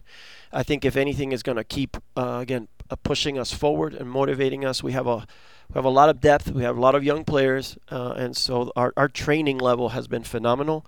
I 0.54 0.64
think 0.64 0.86
if 0.86 0.96
anything 0.96 1.32
is 1.32 1.44
going 1.44 1.58
to 1.58 1.64
keep 1.64 1.98
uh, 2.16 2.40
again 2.42 2.70
uh, 2.90 2.96
pushing 2.96 3.40
us 3.40 3.52
forward 3.52 3.96
and 3.96 4.08
motivating 4.08 4.64
us. 4.64 4.84
We 4.84 4.92
have 4.92 5.08
a 5.08 5.26
we 5.70 5.74
have 5.74 5.86
a 5.86 5.90
lot 5.90 6.10
of 6.10 6.22
depth. 6.22 6.52
We 6.52 6.62
have 6.62 6.78
a 6.78 6.80
lot 6.80 6.94
of 6.94 7.04
young 7.04 7.24
players, 7.26 7.80
uh, 7.90 8.14
and 8.16 8.38
so 8.38 8.72
our 8.76 8.94
our 8.96 9.08
training 9.08 9.58
level 9.58 9.90
has 9.90 10.08
been 10.08 10.24
phenomenal. 10.24 10.86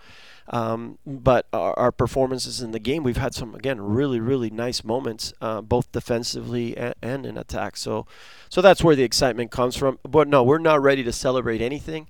Um, 0.50 0.98
but 1.06 1.48
our, 1.52 1.78
our, 1.78 1.92
performances 1.92 2.62
in 2.62 2.72
the 2.72 2.80
game, 2.80 3.04
we've 3.04 3.18
had 3.18 3.34
some 3.34 3.54
again 3.54 3.82
really 3.82 4.22
really 4.22 4.50
nice 4.50 4.82
moments, 4.84 5.34
uh, 5.42 5.60
both 5.60 5.92
defensively 5.92 6.78
and, 6.78 6.96
and, 7.02 7.26
in 7.26 7.38
attack. 7.38 7.76
So, 7.76 8.06
so 8.48 8.62
that's 8.62 8.82
where 8.82 8.96
the 8.96 9.04
excitement 9.04 9.52
comes 9.52 9.76
from. 9.76 10.00
But 10.04 10.30
no, 10.30 10.44
we're 10.44 10.58
not 10.58 10.82
ready 10.82 11.04
to 11.04 11.12
celebrate 11.12 11.62
anything. 11.62 12.08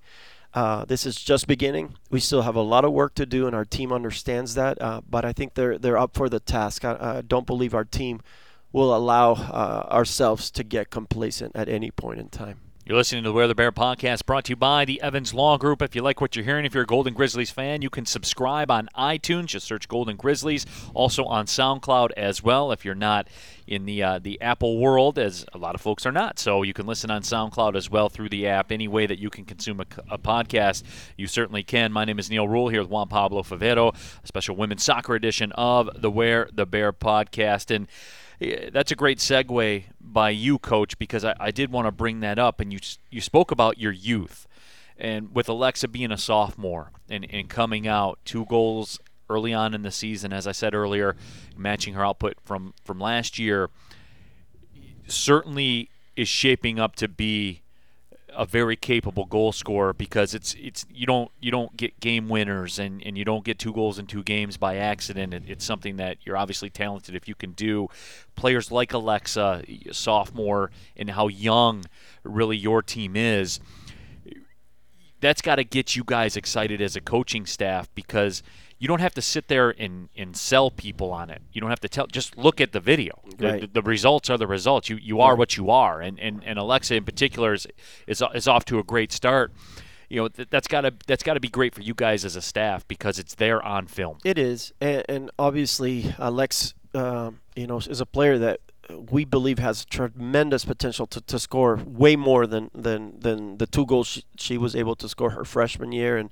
Uh, 0.53 0.85
this 0.85 1.05
is 1.05 1.15
just 1.15 1.47
beginning. 1.47 1.95
We 2.09 2.19
still 2.19 2.43
have 2.43 2.55
a 2.55 2.61
lot 2.61 2.85
of 2.85 2.91
work 2.91 3.15
to 3.15 3.25
do, 3.25 3.47
and 3.47 3.55
our 3.55 3.65
team 3.65 3.91
understands 3.91 4.53
that. 4.55 4.79
Uh, 4.81 5.01
but 5.09 5.25
I 5.25 5.33
think 5.33 5.55
they're 5.55 5.77
they're 5.77 5.97
up 5.97 6.13
for 6.15 6.29
the 6.29 6.39
task. 6.39 6.85
I, 6.85 6.97
I 6.99 7.21
don't 7.21 7.47
believe 7.47 7.73
our 7.73 7.85
team 7.85 8.21
will 8.71 8.95
allow 8.95 9.33
uh, 9.33 9.87
ourselves 9.89 10.51
to 10.51 10.63
get 10.63 10.89
complacent 10.89 11.55
at 11.55 11.69
any 11.69 11.89
point 11.89 12.19
in 12.19 12.29
time. 12.29 12.59
You're 12.87 12.95
listening 12.95 13.23
to 13.23 13.29
the 13.31 13.33
Wear 13.33 13.49
the 13.49 13.53
Bear 13.53 13.73
podcast 13.73 14.25
brought 14.25 14.45
to 14.45 14.51
you 14.51 14.55
by 14.55 14.85
the 14.85 15.01
Evans 15.01 15.33
Law 15.33 15.57
Group. 15.57 15.81
If 15.81 15.93
you 15.93 16.01
like 16.01 16.21
what 16.21 16.37
you're 16.37 16.45
hearing, 16.45 16.63
if 16.63 16.73
you're 16.73 16.85
a 16.85 16.87
Golden 16.87 17.13
Grizzlies 17.13 17.51
fan, 17.51 17.81
you 17.81 17.89
can 17.89 18.05
subscribe 18.05 18.71
on 18.71 18.87
iTunes. 18.97 19.47
Just 19.47 19.67
search 19.67 19.89
Golden 19.89 20.15
Grizzlies. 20.15 20.65
Also 20.93 21.25
on 21.25 21.47
SoundCloud 21.47 22.11
as 22.15 22.41
well. 22.41 22.71
If 22.71 22.85
you're 22.85 22.95
not 22.95 23.27
in 23.67 23.83
the 23.83 24.01
uh, 24.01 24.19
the 24.19 24.39
Apple 24.39 24.77
world, 24.77 25.19
as 25.19 25.45
a 25.51 25.57
lot 25.57 25.75
of 25.75 25.81
folks 25.81 26.05
are 26.05 26.13
not, 26.13 26.39
so 26.39 26.63
you 26.63 26.73
can 26.73 26.87
listen 26.87 27.11
on 27.11 27.23
SoundCloud 27.23 27.75
as 27.75 27.89
well 27.89 28.07
through 28.07 28.29
the 28.29 28.47
app. 28.47 28.71
Any 28.71 28.87
way 28.87 29.05
that 29.05 29.19
you 29.19 29.29
can 29.29 29.43
consume 29.43 29.81
a, 29.81 29.85
a 30.09 30.17
podcast, 30.17 30.83
you 31.17 31.27
certainly 31.27 31.63
can. 31.63 31.91
My 31.91 32.05
name 32.05 32.19
is 32.19 32.29
Neal 32.29 32.47
Ruhl 32.47 32.69
here 32.69 32.79
with 32.79 32.89
Juan 32.89 33.09
Pablo 33.09 33.43
Favero, 33.43 33.93
a 34.23 34.27
special 34.27 34.55
women's 34.55 34.85
soccer 34.85 35.13
edition 35.13 35.51
of 35.55 35.89
the 36.01 36.09
Wear 36.09 36.47
the 36.53 36.65
Bear 36.65 36.93
podcast, 36.93 37.69
and 37.69 37.89
that's 38.39 38.91
a 38.91 38.95
great 38.95 39.17
segue 39.17 39.83
by 39.99 40.29
you, 40.29 40.59
Coach, 40.59 40.97
because 40.99 41.25
I, 41.25 41.35
I 41.39 41.51
did 41.51 41.71
want 41.71 41.87
to 41.87 41.91
bring 41.91 42.19
that 42.21 42.37
up. 42.37 42.59
And 42.59 42.71
you 42.71 42.79
you 43.09 43.21
spoke 43.21 43.51
about 43.51 43.77
your 43.77 43.91
youth, 43.91 44.47
and 44.97 45.33
with 45.33 45.49
Alexa 45.49 45.87
being 45.87 46.11
a 46.11 46.17
sophomore 46.17 46.91
and, 47.09 47.25
and 47.31 47.49
coming 47.49 47.87
out 47.87 48.19
two 48.25 48.45
goals 48.45 48.99
early 49.29 49.53
on 49.53 49.73
in 49.73 49.81
the 49.81 49.91
season, 49.91 50.31
as 50.31 50.47
I 50.47 50.51
said 50.51 50.73
earlier, 50.73 51.15
matching 51.55 51.93
her 51.95 52.05
output 52.05 52.37
from 52.43 52.73
from 52.83 52.99
last 52.99 53.39
year, 53.39 53.69
certainly 55.07 55.89
is 56.15 56.27
shaping 56.27 56.79
up 56.79 56.95
to 56.97 57.07
be 57.07 57.61
a 58.35 58.45
very 58.45 58.75
capable 58.75 59.25
goal 59.25 59.51
scorer 59.51 59.93
because 59.93 60.33
it's 60.33 60.53
it's 60.55 60.85
you 60.93 61.05
don't 61.05 61.31
you 61.39 61.49
don't 61.49 61.75
get 61.77 61.99
game 61.99 62.29
winners 62.29 62.77
and, 62.77 63.01
and 63.05 63.17
you 63.17 63.25
don't 63.25 63.43
get 63.43 63.57
two 63.57 63.73
goals 63.73 63.97
in 63.97 64.05
two 64.05 64.23
games 64.23 64.57
by 64.57 64.75
accident. 64.75 65.33
It, 65.33 65.43
it's 65.47 65.65
something 65.65 65.97
that 65.97 66.17
you're 66.23 66.37
obviously 66.37 66.69
talented 66.69 67.15
if 67.15 67.27
you 67.27 67.35
can 67.35 67.51
do. 67.51 67.87
Players 68.35 68.71
like 68.71 68.93
Alexa, 68.93 69.63
sophomore, 69.91 70.71
and 70.95 71.11
how 71.11 71.27
young 71.27 71.85
really 72.23 72.57
your 72.57 72.81
team 72.81 73.15
is. 73.15 73.59
That's 75.19 75.41
got 75.41 75.55
to 75.55 75.63
get 75.63 75.95
you 75.95 76.03
guys 76.05 76.37
excited 76.37 76.79
as 76.79 76.95
a 76.95 77.01
coaching 77.01 77.47
staff 77.47 77.89
because 77.95 78.43
you 78.79 78.87
don't 78.87 79.01
have 79.01 79.13
to 79.15 79.21
sit 79.21 79.47
there 79.47 79.69
and, 79.69 80.09
and 80.15 80.37
sell 80.37 80.69
people 80.69 81.11
on 81.11 81.29
it. 81.29 81.41
You 81.51 81.61
don't 81.61 81.69
have 81.69 81.79
to 81.81 81.89
tell. 81.89 82.07
Just 82.07 82.37
look 82.37 82.61
at 82.61 82.71
the 82.71 82.79
video. 82.79 83.19
Right. 83.39 83.61
The, 83.61 83.67
the, 83.67 83.81
results 83.81 84.29
are 84.29 84.37
the 84.37 84.47
results. 84.47 84.89
You 84.89 84.97
you 84.97 85.19
are 85.21 85.35
what 85.35 85.57
you 85.57 85.69
are. 85.69 86.01
And, 86.01 86.19
and 86.19 86.43
and 86.43 86.59
Alexa 86.59 86.95
in 86.95 87.03
particular 87.03 87.53
is 87.53 87.67
is, 88.05 88.21
is 88.33 88.47
off 88.47 88.65
to 88.65 88.79
a 88.79 88.83
great 88.83 89.11
start. 89.11 89.51
You 90.09 90.21
know 90.21 90.27
th- 90.27 90.49
that's 90.49 90.67
gotta 90.67 90.93
that's 91.07 91.23
gotta 91.23 91.39
be 91.39 91.49
great 91.49 91.73
for 91.73 91.81
you 91.81 91.93
guys 91.93 92.23
as 92.23 92.35
a 92.35 92.41
staff 92.41 92.87
because 92.87 93.19
it's 93.19 93.35
there 93.35 93.61
on 93.61 93.87
film. 93.87 94.19
It 94.23 94.37
is, 94.37 94.73
and, 94.79 95.03
and 95.09 95.31
obviously 95.37 96.13
Alex, 96.19 96.73
um, 96.93 97.39
you 97.55 97.67
know, 97.67 97.77
is 97.77 97.99
a 97.99 98.05
player 98.05 98.37
that 98.37 98.61
we 98.89 99.25
believe 99.25 99.59
has 99.59 99.85
tremendous 99.85 100.65
potential 100.65 101.05
to, 101.07 101.21
to 101.21 101.39
score 101.39 101.79
way 101.85 102.15
more 102.15 102.47
than, 102.47 102.71
than, 102.73 103.19
than 103.19 103.57
the 103.57 103.67
two 103.67 103.85
goals 103.85 104.07
she, 104.07 104.23
she 104.37 104.57
was 104.57 104.75
able 104.75 104.95
to 104.95 105.09
score 105.09 105.31
her 105.31 105.43
freshman 105.43 105.91
year. 105.91 106.17
And 106.17 106.29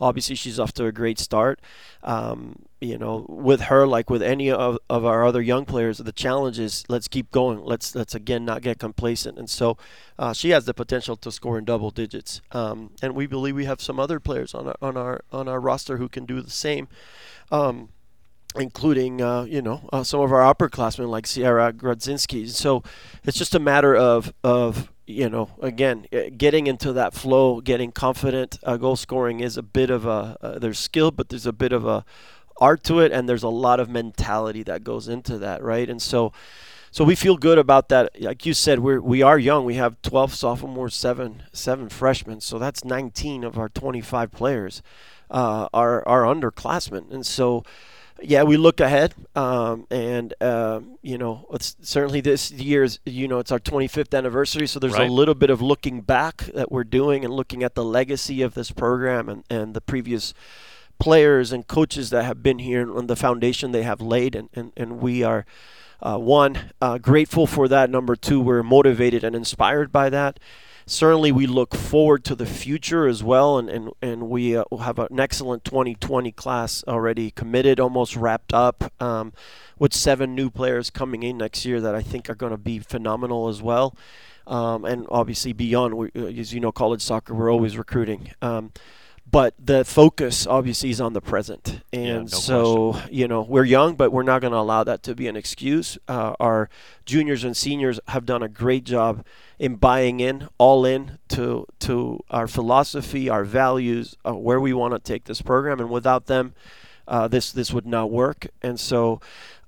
obviously, 0.00 0.34
she's 0.34 0.58
off 0.58 0.72
to 0.74 0.86
a 0.86 0.92
great 0.92 1.18
start. 1.18 1.60
Um, 2.02 2.66
you 2.80 2.98
know, 2.98 3.26
with 3.28 3.62
her, 3.62 3.86
like 3.86 4.10
with 4.10 4.22
any 4.22 4.50
of, 4.50 4.78
of 4.90 5.04
our 5.04 5.24
other 5.24 5.40
young 5.40 5.64
players, 5.64 5.98
the 5.98 6.12
challenge 6.12 6.58
is 6.58 6.84
let's 6.88 7.08
keep 7.08 7.30
going. 7.30 7.60
Let's 7.64 7.94
let's 7.94 8.14
again 8.14 8.44
not 8.44 8.62
get 8.62 8.78
complacent. 8.78 9.38
And 9.38 9.48
so, 9.48 9.76
uh, 10.18 10.32
she 10.32 10.50
has 10.50 10.66
the 10.66 10.74
potential 10.74 11.16
to 11.16 11.32
score 11.32 11.58
in 11.58 11.64
double 11.64 11.90
digits. 11.90 12.40
Um, 12.52 12.90
and 13.02 13.14
we 13.14 13.26
believe 13.26 13.54
we 13.54 13.64
have 13.64 13.80
some 13.80 13.98
other 13.98 14.20
players 14.20 14.54
on 14.54 14.68
our 14.68 14.76
on 14.82 14.96
our 14.96 15.20
on 15.32 15.48
our 15.48 15.60
roster 15.60 15.96
who 15.96 16.08
can 16.08 16.26
do 16.26 16.40
the 16.40 16.50
same. 16.50 16.88
Um, 17.50 17.90
including 18.58 19.20
uh, 19.20 19.44
you 19.44 19.62
know 19.62 19.88
uh, 19.92 20.02
some 20.02 20.20
of 20.20 20.32
our 20.32 20.54
upperclassmen 20.54 21.08
like 21.08 21.26
Sierra 21.26 21.72
Grodzinski. 21.72 22.48
So 22.48 22.82
it's 23.24 23.38
just 23.38 23.54
a 23.54 23.58
matter 23.58 23.94
of 23.94 24.32
of 24.42 24.90
you 25.06 25.28
know 25.28 25.50
again 25.60 26.06
getting 26.36 26.66
into 26.66 26.92
that 26.92 27.14
flow, 27.14 27.60
getting 27.60 27.92
confident. 27.92 28.58
Uh, 28.62 28.76
goal 28.76 28.96
scoring 28.96 29.40
is 29.40 29.56
a 29.56 29.62
bit 29.62 29.90
of 29.90 30.04
a 30.04 30.36
uh, 30.40 30.58
there's 30.58 30.78
skill, 30.78 31.10
but 31.10 31.28
there's 31.28 31.46
a 31.46 31.52
bit 31.52 31.72
of 31.72 31.86
a 31.86 32.04
art 32.58 32.82
to 32.84 33.00
it, 33.00 33.12
and 33.12 33.28
there's 33.28 33.42
a 33.42 33.48
lot 33.48 33.80
of 33.80 33.88
mentality 33.88 34.62
that 34.64 34.82
goes 34.84 35.08
into 35.08 35.38
that, 35.38 35.62
right? 35.62 35.88
And 35.88 36.00
so. 36.00 36.32
So 36.92 37.04
we 37.04 37.14
feel 37.14 37.36
good 37.36 37.58
about 37.58 37.90
that. 37.90 38.18
Like 38.18 38.46
you 38.46 38.54
said, 38.54 38.78
we're 38.78 39.02
we 39.02 39.20
are 39.20 39.38
young. 39.38 39.66
We 39.66 39.74
have 39.74 40.00
12 40.00 40.32
sophomores, 40.32 40.94
seven 40.94 41.42
seven 41.52 41.90
freshmen. 41.90 42.40
So 42.40 42.58
that's 42.58 42.86
19 42.86 43.44
of 43.44 43.58
our 43.58 43.68
25 43.68 44.32
players 44.32 44.82
uh, 45.30 45.68
are 45.74 46.06
are 46.08 46.22
underclassmen, 46.22 47.12
and 47.12 47.26
so 47.26 47.64
yeah, 48.22 48.42
we 48.44 48.56
look 48.56 48.80
ahead, 48.80 49.14
um, 49.34 49.86
and 49.90 50.32
uh, 50.40 50.80
you 51.02 51.18
know, 51.18 51.46
it's 51.52 51.76
certainly 51.82 52.20
this 52.20 52.50
year's. 52.50 52.98
You 53.04 53.28
know, 53.28 53.38
it's 53.38 53.52
our 53.52 53.58
25th 53.58 54.16
anniversary, 54.16 54.66
so 54.66 54.78
there's 54.78 54.94
Right. 54.94 55.08
a 55.08 55.12
little 55.12 55.34
bit 55.34 55.50
of 55.50 55.60
looking 55.60 56.00
back 56.00 56.38
that 56.54 56.72
we're 56.72 56.84
doing 56.84 57.24
and 57.24 57.34
looking 57.34 57.62
at 57.62 57.74
the 57.74 57.84
legacy 57.84 58.42
of 58.42 58.54
this 58.54 58.70
program 58.70 59.28
and, 59.28 59.44
and 59.50 59.74
the 59.74 59.80
previous 59.80 60.32
players 60.98 61.52
and 61.52 61.66
coaches 61.66 62.10
that 62.10 62.24
have 62.24 62.42
been 62.42 62.58
here 62.58 62.80
and 62.96 63.08
the 63.08 63.16
foundation 63.16 63.72
they 63.72 63.82
have 63.82 64.00
laid, 64.00 64.34
and 64.34 64.48
and, 64.54 64.72
and 64.76 65.00
we 65.00 65.22
are. 65.22 65.44
Uh, 66.02 66.18
one, 66.18 66.72
uh, 66.82 66.98
grateful 66.98 67.46
for 67.46 67.68
that. 67.68 67.88
Number 67.88 68.14
two, 68.16 68.38
we're 68.38 68.62
motivated 68.62 69.24
and 69.24 69.34
inspired 69.34 69.90
by 69.90 70.10
that 70.10 70.38
certainly 70.86 71.32
we 71.32 71.46
look 71.46 71.74
forward 71.74 72.24
to 72.24 72.34
the 72.34 72.46
future 72.46 73.06
as 73.06 73.22
well 73.22 73.58
and, 73.58 73.68
and, 73.68 73.90
and 74.00 74.28
we 74.28 74.56
uh, 74.56 74.64
have 74.80 74.98
an 74.98 75.18
excellent 75.18 75.64
2020 75.64 76.30
class 76.32 76.84
already 76.86 77.30
committed 77.30 77.80
almost 77.80 78.14
wrapped 78.16 78.54
up 78.54 78.92
um, 79.00 79.32
with 79.78 79.92
seven 79.92 80.34
new 80.34 80.48
players 80.48 80.88
coming 80.90 81.24
in 81.24 81.36
next 81.38 81.64
year 81.64 81.80
that 81.80 81.94
i 81.94 82.02
think 82.02 82.30
are 82.30 82.34
going 82.34 82.52
to 82.52 82.56
be 82.56 82.78
phenomenal 82.78 83.48
as 83.48 83.62
well. 83.62 83.94
Um, 84.46 84.84
and 84.84 85.06
obviously 85.10 85.52
beyond 85.52 85.94
we, 85.94 86.10
uh, 86.14 86.26
as 86.26 86.54
you 86.54 86.60
know 86.60 86.70
college 86.70 87.02
soccer 87.02 87.34
we're 87.34 87.52
always 87.52 87.76
recruiting. 87.76 88.30
Um, 88.40 88.72
but 89.28 89.54
the 89.58 89.84
focus 89.84 90.46
obviously 90.46 90.90
is 90.90 91.00
on 91.00 91.12
the 91.12 91.20
present. 91.20 91.80
And 91.92 92.30
no 92.30 92.38
so 92.38 93.00
you 93.10 93.28
know 93.28 93.42
we're 93.42 93.64
young 93.64 93.96
but 93.96 94.12
we're 94.12 94.22
not 94.22 94.40
going 94.40 94.52
to 94.52 94.58
allow 94.58 94.84
that 94.84 95.02
to 95.04 95.14
be 95.14 95.28
an 95.28 95.36
excuse. 95.36 95.98
Uh, 96.08 96.34
our 96.38 96.68
juniors 97.04 97.44
and 97.44 97.56
seniors 97.56 97.98
have 98.08 98.24
done 98.24 98.42
a 98.42 98.48
great 98.48 98.84
job 98.84 99.24
in 99.58 99.76
buying 99.76 100.20
in 100.20 100.48
all 100.58 100.84
in 100.84 101.18
to 101.28 101.66
to 101.80 102.20
our 102.30 102.46
philosophy 102.46 103.28
our 103.28 103.44
values 103.44 104.16
uh, 104.24 104.34
where 104.34 104.60
we 104.60 104.72
want 104.72 104.94
to 104.94 104.98
take 104.98 105.24
this 105.24 105.42
program. 105.42 105.80
And 105.80 105.90
without 105.90 106.26
them 106.26 106.54
uh, 107.08 107.28
this 107.28 107.52
this 107.52 107.72
would 107.72 107.86
not 107.86 108.10
work. 108.10 108.46
And 108.62 108.78
so 108.78 109.20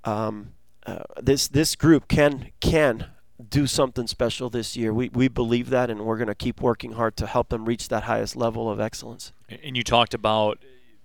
um, 0.04 0.52
uh, 0.86 1.02
this 1.20 1.48
this 1.48 1.76
group 1.76 2.08
can 2.08 2.50
can 2.60 3.06
do 3.50 3.66
something 3.66 4.06
special 4.06 4.50
this 4.50 4.76
year. 4.76 4.92
We 4.92 5.08
we 5.10 5.28
believe 5.28 5.70
that, 5.70 5.90
and 5.90 6.00
we're 6.00 6.16
going 6.16 6.28
to 6.28 6.34
keep 6.34 6.60
working 6.60 6.92
hard 6.92 7.16
to 7.18 7.26
help 7.26 7.50
them 7.50 7.64
reach 7.64 7.88
that 7.88 8.04
highest 8.04 8.36
level 8.36 8.70
of 8.70 8.80
excellence. 8.80 9.32
And 9.62 9.76
you 9.76 9.82
talked 9.82 10.14
about 10.14 10.58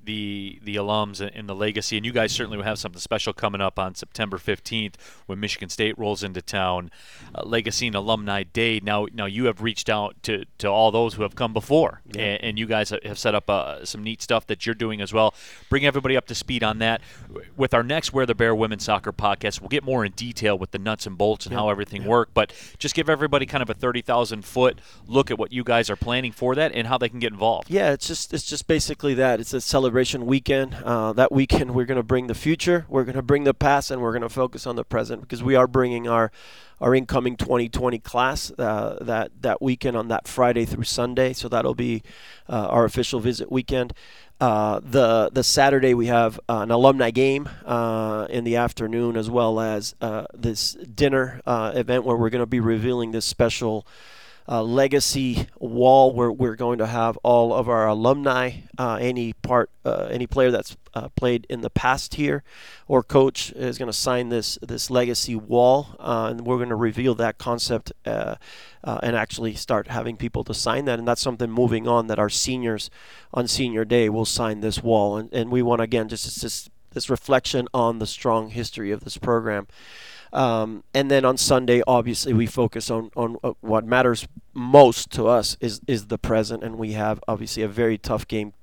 the 0.06 0.60
the 0.64 0.76
alums 0.76 1.20
and- 1.22 1.48
the 1.48 1.56
legacy, 1.56 1.98
and 1.98 2.06
you 2.06 2.12
guys 2.14 2.32
certainly 2.32 2.58
will 2.58 2.64
have 2.64 2.80
something 2.80 3.00
special 3.00 3.34
coming 3.34 3.60
up 3.62 3.78
on 3.78 3.96
September 3.96 4.38
15th 4.38 4.94
when 5.26 5.40
Michigan 5.40 5.70
State 5.70 5.98
rolls 6.00 6.24
into 6.24 6.42
town. 6.42 6.90
Uh, 7.36 7.44
legacy 7.44 7.88
and 7.88 7.96
Alumni 7.96 8.44
Day. 8.44 8.80
Now, 8.82 9.08
now 9.14 9.26
you 9.26 9.46
have 9.46 9.62
reached 9.62 9.90
out 9.90 10.16
to, 10.24 10.46
to 10.60 10.68
all 10.68 10.92
those 10.92 11.16
who 11.16 11.24
have 11.24 11.36
come 11.36 11.52
before, 11.54 12.02
and, 12.18 12.42
and 12.44 12.60
you 12.60 12.66
guys 12.66 12.92
have 13.04 13.18
set 13.20 13.36
up 13.36 13.50
uh, 13.50 13.84
some 13.86 14.04
neat 14.04 14.22
stuff 14.22 14.48
that 14.48 14.66
you're 14.66 14.76
doing 14.76 15.02
as 15.02 15.12
well. 15.14 15.34
Bring 15.70 15.86
everybody 15.86 16.16
up 16.16 16.26
to 16.28 16.36
speed 16.36 16.64
on 16.64 16.80
that. 16.80 17.02
With 17.58 17.74
our 17.74 17.84
next 17.84 18.14
Wear 18.14 18.26
the 18.26 18.36
Bear 18.36 18.54
Women's 18.56 18.84
Soccer 18.86 19.12
podcast, 19.12 19.60
we'll 19.62 19.70
get 19.70 19.84
more 19.84 20.06
in 20.06 20.12
detail 20.14 20.58
with 20.58 20.72
the 20.72 20.80
nuts 20.80 21.06
and 21.06 21.18
bolts 21.18 21.46
and 21.46 21.54
how 21.56 21.70
everything 21.70 22.06
worked. 22.06 22.34
But 22.34 22.54
just 22.78 22.96
give 22.96 23.10
everybody 23.10 23.46
kind 23.46 23.62
of 23.62 23.70
a 23.70 23.74
30,000 23.74 24.44
foot 24.46 24.80
look 25.08 25.30
at 25.32 25.38
what 25.38 25.52
you 25.52 25.64
guys 25.64 25.90
are 25.90 25.96
planning 25.96 26.32
for 26.32 26.56
that 26.56 26.72
and 26.74 26.88
how 26.88 26.98
they 26.98 27.10
can 27.10 27.20
get 27.20 27.32
involved. 27.34 27.70
Yeah, 27.70 27.92
it's 27.92 28.08
just 28.08 28.34
it's 28.34 28.46
just 28.46 28.68
basically 28.68 29.14
that. 29.16 29.40
It's 29.40 29.54
a 29.54 29.62
celebration 29.62 29.93
weekend. 29.94 30.76
Uh, 30.84 31.14
that 31.14 31.32
weekend, 31.32 31.74
we're 31.76 31.86
going 31.86 31.98
to 31.98 32.04
bring 32.04 32.28
the 32.28 32.36
future, 32.36 32.86
we're 32.90 33.04
going 33.04 33.16
to 33.16 33.22
bring 33.22 33.44
the 33.44 33.54
past, 33.54 33.92
and 33.92 34.02
we're 34.02 34.12
going 34.12 34.24
to 34.24 34.30
focus 34.30 34.66
on 34.66 34.76
the 34.76 34.84
present 34.84 35.22
because 35.22 35.44
we 35.44 35.56
are 35.56 35.68
bringing 35.68 36.08
our 36.08 36.32
our 36.82 36.94
incoming 36.94 37.38
2020 37.38 38.00
class 38.00 38.52
uh, 38.58 38.98
that 39.00 39.32
that 39.42 39.62
weekend 39.62 39.96
on 39.96 40.10
that 40.10 40.28
Friday 40.28 40.66
through 40.66 40.84
Sunday. 40.84 41.32
So 41.32 41.48
that'll 41.48 41.76
be 41.76 42.04
uh, 42.50 42.68
our 42.68 42.84
official 42.84 43.20
visit 43.20 43.52
weekend. 43.52 43.94
Uh, 44.42 44.82
the 44.84 45.30
the 45.32 45.44
Saturday 45.44 45.94
we 45.94 46.08
have 46.08 46.40
uh, 46.50 46.60
an 46.60 46.72
alumni 46.72 47.12
game 47.12 47.48
uh, 47.66 48.28
in 48.30 48.44
the 48.44 48.58
afternoon, 48.58 49.16
as 49.16 49.30
well 49.30 49.60
as 49.60 49.96
uh, 50.02 50.26
this 50.34 50.74
dinner 50.74 51.42
event 51.46 52.04
where 52.04 52.18
we're 52.18 52.30
going 52.30 52.42
to 52.42 52.46
be 52.46 52.60
revealing 52.60 53.12
this 53.12 53.26
special 53.26 53.88
uh, 54.48 54.62
legacy 54.62 55.48
wall 55.60 56.14
where 56.14 56.32
we're 56.32 56.56
going 56.56 56.78
to 56.78 56.88
have 56.88 57.18
all 57.24 57.54
of 57.54 57.70
our 57.70 57.88
alumni, 57.88 58.52
uh, 58.78 58.98
any 59.00 59.34
part, 59.34 59.70
uh, 59.86 60.08
any 60.12 60.28
player 60.28 60.52
that's 60.52 60.76
uh, 60.94 61.08
played 61.10 61.46
in 61.50 61.62
the 61.62 61.70
past 61.70 62.16
here, 62.16 62.44
or 62.88 63.04
coach 63.04 63.52
is 63.54 63.78
going 63.78 63.90
to 63.90 63.98
sign 63.98 64.30
this 64.30 64.58
this 64.62 64.90
legacy 64.90 65.36
wall, 65.36 65.96
uh, 66.00 66.28
and 66.30 66.42
we're 66.46 66.58
going 66.58 66.70
to 66.70 66.76
reveal 66.76 67.16
that 67.16 67.38
concept 67.38 67.92
uh, 68.06 68.36
and 68.84 69.16
actually 69.16 69.56
start 69.56 69.88
having 69.88 70.18
people 70.18 70.44
to 70.44 70.54
sign 70.54 70.86
that, 70.86 71.00
and 71.00 71.08
that's 71.08 71.22
something 71.22 71.50
moving 71.50 71.88
on 71.88 72.08
that 72.08 72.20
our 72.20 72.30
seniors 72.30 72.90
on 73.34 73.48
senior 73.48 73.86
day 73.86 74.10
will 74.10 74.26
sign 74.26 74.60
this 74.60 74.84
wall, 74.84 75.18
and, 75.18 75.34
and 75.34 75.52
we 75.52 75.62
want 75.62 75.82
again 75.82 76.08
just 76.10 76.42
just 76.42 76.70
this 76.94 77.10
reflection 77.10 77.68
on 77.74 78.00
the 78.00 78.06
strong 78.08 78.50
history 78.50 78.92
of 78.92 79.04
this 79.04 79.18
program. 79.18 79.68
Um, 80.34 80.84
and 80.96 81.12
then 81.12 81.26
on 81.26 81.38
Sunday, 81.38 81.84
obviously, 81.86 82.34
we 82.34 82.48
focus 82.48 82.90
on, 82.90 83.12
on 83.16 83.38
uh, 83.44 83.54
what 83.62 83.86
matters 83.86 84.28
most 84.54 85.12
to 85.12 85.28
us 85.28 85.56
is, 85.62 85.80
is 85.88 86.08
the 86.08 86.18
present. 86.18 86.64
And 86.64 86.78
we 86.78 86.94
have 86.94 87.24
obviously 87.28 87.62
a 87.62 87.68
very 87.68 88.00
tough 88.00 88.28
game, 88.28 88.54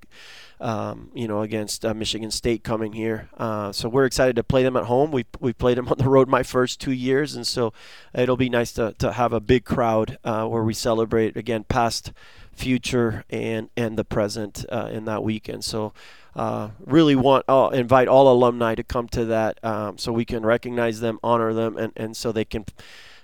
um, 0.61 1.11
you 1.15 1.29
know, 1.29 1.43
against 1.43 1.85
uh, 1.85 1.95
Michigan 1.95 2.33
State 2.33 2.65
coming 2.65 2.93
here. 2.93 3.31
Uh, 3.39 3.71
so 3.71 3.89
we're 3.89 4.05
excited 4.05 4.35
to 4.35 4.43
play 4.43 4.65
them 4.65 4.77
at 4.77 4.85
home. 4.85 5.13
We 5.13 5.25
we 5.39 5.53
played 5.53 5.79
them 5.79 5.89
on 5.91 5.99
the 5.99 6.09
road 6.09 6.29
my 6.29 6.43
first 6.43 6.81
two 6.81 6.93
years, 6.93 7.37
and 7.37 7.47
so 7.47 7.73
it'll 8.13 8.37
be 8.37 8.51
nice 8.51 8.73
to, 8.73 8.93
to 8.99 9.13
have 9.13 9.33
a 9.33 9.41
big 9.41 9.65
crowd 9.65 10.19
uh, 10.25 10.47
where 10.47 10.65
we 10.65 10.75
celebrate 10.75 11.37
again 11.37 11.65
past, 11.65 12.13
future, 12.53 13.25
and 13.31 13.71
and 13.77 13.99
the 13.99 14.05
present 14.05 14.65
uh, 14.71 14.89
in 14.93 15.05
that 15.07 15.23
weekend. 15.23 15.65
So 15.65 15.93
uh, 16.35 16.71
really 16.85 17.17
want 17.17 17.45
uh, 17.49 17.71
invite 17.73 18.09
all 18.09 18.33
alumni 18.33 18.75
to 18.75 18.85
come 18.85 19.09
to 19.09 19.25
that 19.27 19.63
um, 19.65 19.99
so 19.99 20.13
we 20.13 20.25
can 20.25 20.45
recognize 20.45 21.01
them, 21.01 21.19
honor 21.23 21.53
them, 21.53 21.77
and, 21.77 21.93
and 21.97 22.17
so 22.17 22.33
they 22.33 22.45
can 22.45 22.65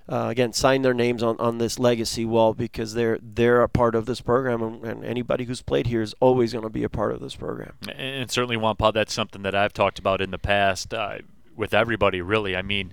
uh, 0.08 0.28
again 0.30 0.52
sign 0.52 0.82
their 0.82 0.94
names 0.94 1.22
on, 1.22 1.36
on 1.38 1.58
this 1.58 1.78
legacy 1.78 2.24
wall 2.24 2.54
because 2.54 2.94
they're 2.94 3.18
they're 3.22 3.62
a 3.62 3.68
part 3.68 3.94
of 3.94 4.06
this 4.06 4.20
program, 4.20 4.62
and, 4.62 4.84
and 4.84 5.04
anybody 5.04 5.44
who's 5.44 5.62
played 5.62 5.86
here 5.86 6.02
is 6.02 6.14
always 6.20 6.52
going 6.52 6.64
to 6.64 6.70
be 6.70 6.84
a 6.84 6.88
part 6.88 7.12
of 7.12 7.20
this 7.20 7.36
program. 7.36 7.74
And 7.94 8.30
certainly, 8.30 8.56
Juampa, 8.56 8.92
that's 8.92 9.12
something 9.12 9.42
that 9.42 9.54
I've 9.54 9.72
talked 9.72 9.98
about 9.98 10.20
in 10.20 10.30
the 10.30 10.38
past 10.38 10.92
uh, 10.92 11.18
with 11.54 11.74
everybody, 11.74 12.20
really. 12.20 12.56
I 12.56 12.62
mean, 12.62 12.92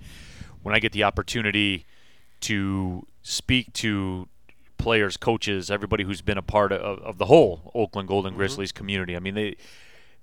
when 0.62 0.74
I 0.74 0.78
get 0.78 0.92
the 0.92 1.04
opportunity 1.04 1.86
to 2.40 3.06
speak 3.22 3.72
to 3.74 4.28
players, 4.84 5.16
coaches, 5.16 5.70
everybody 5.70 6.04
who's 6.04 6.20
been 6.20 6.36
a 6.36 6.42
part 6.42 6.70
of, 6.70 6.98
of 7.00 7.18
the 7.18 7.24
whole 7.24 7.72
Oakland 7.74 8.06
Golden 8.06 8.32
mm-hmm. 8.32 8.38
Grizzlies 8.38 8.70
community, 8.70 9.16
I 9.16 9.18
mean, 9.18 9.34
they 9.34 9.56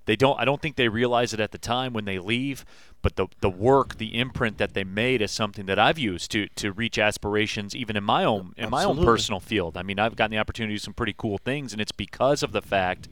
they 0.06 0.16
don't 0.16 0.40
I 0.40 0.46
don't 0.46 0.62
think 0.62 0.76
they 0.76 0.88
realize 0.88 1.34
it 1.34 1.40
at 1.40 1.52
the 1.52 1.58
time 1.58 1.94
when 1.94 2.06
they 2.06 2.20
leave, 2.20 2.64
but 3.02 3.16
the 3.16 3.28
the 3.40 3.50
work, 3.50 3.98
the 3.98 4.18
imprint 4.18 4.60
that 4.60 4.74
they 4.76 4.84
made 4.84 5.22
is 5.22 5.32
something 5.32 5.66
that 5.66 5.80
I've 5.80 5.98
used 5.98 6.30
to 6.32 6.48
to 6.56 6.72
reach 6.72 7.00
aspirations 7.00 7.76
even 7.76 7.98
in 7.98 8.04
my 8.04 8.24
own 8.24 8.54
in 8.56 8.70
my 8.70 8.84
own 8.84 9.04
personal 9.04 9.40
field. 9.40 9.78
I 9.78 9.84
mean, 9.84 10.00
I've 10.00 10.16
gotten 10.16 10.32
the 10.32 10.38
opportunity 10.38 10.76
to 10.76 10.80
do 10.80 10.84
some 10.84 10.94
pretty 10.94 11.16
cool 11.18 11.40
things 11.40 11.74
and 11.74 11.82
it's 11.82 11.92
because 11.92 12.44
of 12.44 12.52
the 12.52 12.62
fact 12.62 13.10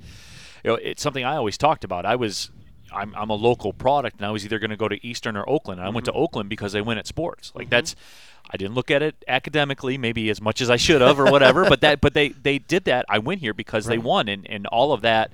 you 0.63 0.71
know, 0.71 0.75
it's 0.75 1.01
something 1.01 1.23
I 1.23 1.35
always 1.35 1.57
talked 1.57 1.83
about. 1.83 2.05
I 2.05 2.15
was 2.15 2.51
I'm, 2.93 3.13
I'm 3.15 3.29
a 3.29 3.35
local 3.35 3.73
product 3.73 4.17
and 4.17 4.25
I 4.25 4.31
was 4.31 4.45
either 4.45 4.59
going 4.59 4.69
to 4.69 4.77
go 4.77 4.87
to 4.87 5.05
Eastern 5.05 5.35
or 5.37 5.47
Oakland. 5.49 5.79
And 5.79 5.87
I 5.87 5.91
went 5.91 6.05
to 6.05 6.11
mm-hmm. 6.11 6.21
Oakland 6.21 6.49
because 6.49 6.73
they 6.73 6.81
win 6.81 6.97
at 6.97 7.07
sports. 7.07 7.51
Like 7.55 7.65
mm-hmm. 7.65 7.71
that's 7.71 7.95
I 8.51 8.57
didn't 8.57 8.73
look 8.73 8.89
at 8.89 9.01
it 9.01 9.23
academically 9.27 9.97
maybe 9.97 10.29
as 10.29 10.41
much 10.41 10.59
as 10.61 10.69
I 10.69 10.77
should 10.77 11.01
have 11.01 11.19
or 11.19 11.31
whatever, 11.31 11.65
but 11.69 11.81
that 11.81 12.01
but 12.01 12.13
they 12.13 12.29
they 12.29 12.57
did 12.59 12.85
that. 12.85 13.05
I 13.07 13.19
went 13.19 13.41
here 13.41 13.53
because 13.53 13.85
they 13.85 13.97
won 13.97 14.27
and 14.27 14.47
and 14.49 14.65
all 14.67 14.91
of 14.91 15.01
that 15.01 15.31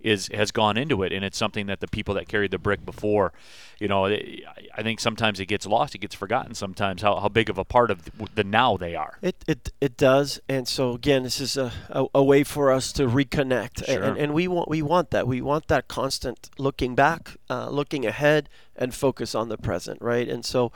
is 0.00 0.28
has 0.32 0.50
gone 0.50 0.76
into 0.76 1.02
it, 1.02 1.12
and 1.12 1.24
it's 1.24 1.38
something 1.38 1.66
that 1.66 1.80
the 1.80 1.88
people 1.88 2.14
that 2.14 2.28
carried 2.28 2.50
the 2.50 2.58
brick 2.58 2.84
before, 2.84 3.32
you 3.78 3.88
know, 3.88 4.06
I 4.06 4.82
think 4.82 5.00
sometimes 5.00 5.40
it 5.40 5.46
gets 5.46 5.66
lost, 5.66 5.94
it 5.94 5.98
gets 5.98 6.14
forgotten 6.14 6.54
sometimes 6.54 7.02
how, 7.02 7.18
how 7.18 7.28
big 7.28 7.50
of 7.50 7.58
a 7.58 7.64
part 7.64 7.90
of 7.90 8.08
the 8.34 8.44
now 8.44 8.76
they 8.76 8.94
are. 8.94 9.18
It 9.22 9.44
it, 9.46 9.72
it 9.80 9.96
does, 9.96 10.40
and 10.48 10.68
so 10.68 10.92
again, 10.92 11.24
this 11.24 11.40
is 11.40 11.56
a, 11.56 11.72
a, 11.90 12.06
a 12.14 12.22
way 12.22 12.44
for 12.44 12.70
us 12.70 12.92
to 12.92 13.06
reconnect, 13.06 13.86
sure. 13.86 14.02
and, 14.02 14.16
and 14.16 14.34
we 14.34 14.46
want 14.48 14.68
we 14.68 14.82
want 14.82 15.10
that 15.10 15.26
we 15.26 15.40
want 15.42 15.68
that 15.68 15.88
constant 15.88 16.50
looking 16.58 16.94
back, 16.94 17.36
uh, 17.50 17.68
looking 17.68 18.06
ahead, 18.06 18.48
and 18.78 18.94
focus 18.94 19.34
on 19.34 19.48
the 19.48 19.58
present, 19.58 20.00
right? 20.00 20.28
And 20.28 20.44
so 20.44 20.72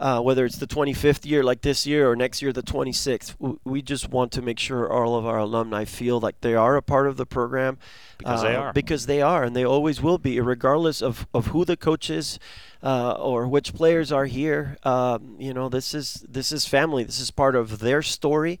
uh, 0.00 0.18
whether 0.20 0.46
it's 0.46 0.56
the 0.56 0.66
25th 0.66 1.26
year 1.26 1.44
like 1.44 1.60
this 1.60 1.86
year 1.86 2.10
or 2.10 2.16
next 2.16 2.40
year 2.40 2.54
the 2.54 2.62
26th 2.62 3.58
we 3.64 3.82
just 3.82 4.08
want 4.08 4.32
to 4.32 4.40
make 4.40 4.58
sure 4.58 4.90
all 4.90 5.14
of 5.14 5.26
our 5.26 5.38
alumni 5.38 5.84
feel 5.84 6.18
like 6.18 6.40
they 6.40 6.54
are 6.54 6.76
a 6.76 6.82
part 6.82 7.06
of 7.06 7.18
the 7.18 7.26
program 7.26 7.76
because 8.16 8.40
uh, 8.42 8.48
they 8.48 8.56
are. 8.56 8.72
because 8.72 9.04
they 9.04 9.20
are 9.20 9.44
and 9.44 9.54
they 9.54 9.64
always 9.64 10.00
will 10.00 10.16
be 10.16 10.40
regardless 10.40 11.02
of, 11.02 11.26
of 11.34 11.48
who 11.48 11.66
the 11.66 11.76
coach 11.76 12.08
is 12.08 12.38
uh, 12.82 13.12
or 13.12 13.46
which 13.46 13.74
players 13.74 14.10
are 14.10 14.24
here. 14.24 14.78
Um, 14.84 15.36
you 15.38 15.52
know 15.52 15.68
this 15.68 15.92
is 15.92 16.24
this 16.26 16.50
is 16.50 16.64
family. 16.66 17.04
This 17.04 17.20
is 17.20 17.30
part 17.30 17.54
of 17.54 17.80
their 17.80 18.00
story 18.00 18.58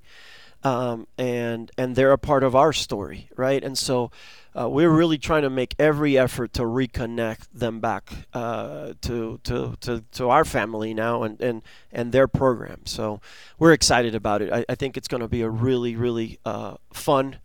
um, 0.62 1.06
and 1.16 1.70
and 1.78 1.96
they're 1.96 2.12
a 2.12 2.18
part 2.18 2.44
of 2.44 2.54
our 2.54 2.74
story 2.74 3.30
right? 3.34 3.64
And 3.64 3.78
so 3.78 4.10
uh, 4.58 4.68
we're 4.68 4.90
really 4.90 5.18
trying 5.18 5.42
to 5.42 5.50
make 5.50 5.74
every 5.78 6.18
effort 6.18 6.52
to 6.54 6.62
reconnect 6.62 7.46
them 7.52 7.80
back 7.80 8.12
uh, 8.34 8.94
to, 9.02 9.38
to, 9.44 9.76
to, 9.80 10.04
to 10.12 10.28
our 10.28 10.44
family 10.44 10.94
now 10.94 11.22
and, 11.22 11.40
and, 11.40 11.62
and 11.92 12.12
their 12.12 12.26
program. 12.28 12.80
So 12.84 13.20
we're 13.58 13.72
excited 13.72 14.14
about 14.14 14.42
it. 14.42 14.52
I, 14.52 14.64
I 14.68 14.74
think 14.74 14.96
it's 14.96 15.08
going 15.08 15.20
to 15.20 15.28
be 15.28 15.42
a 15.42 15.50
really, 15.50 15.96
really 15.96 16.38
uh, 16.44 16.74
fun 16.92 17.38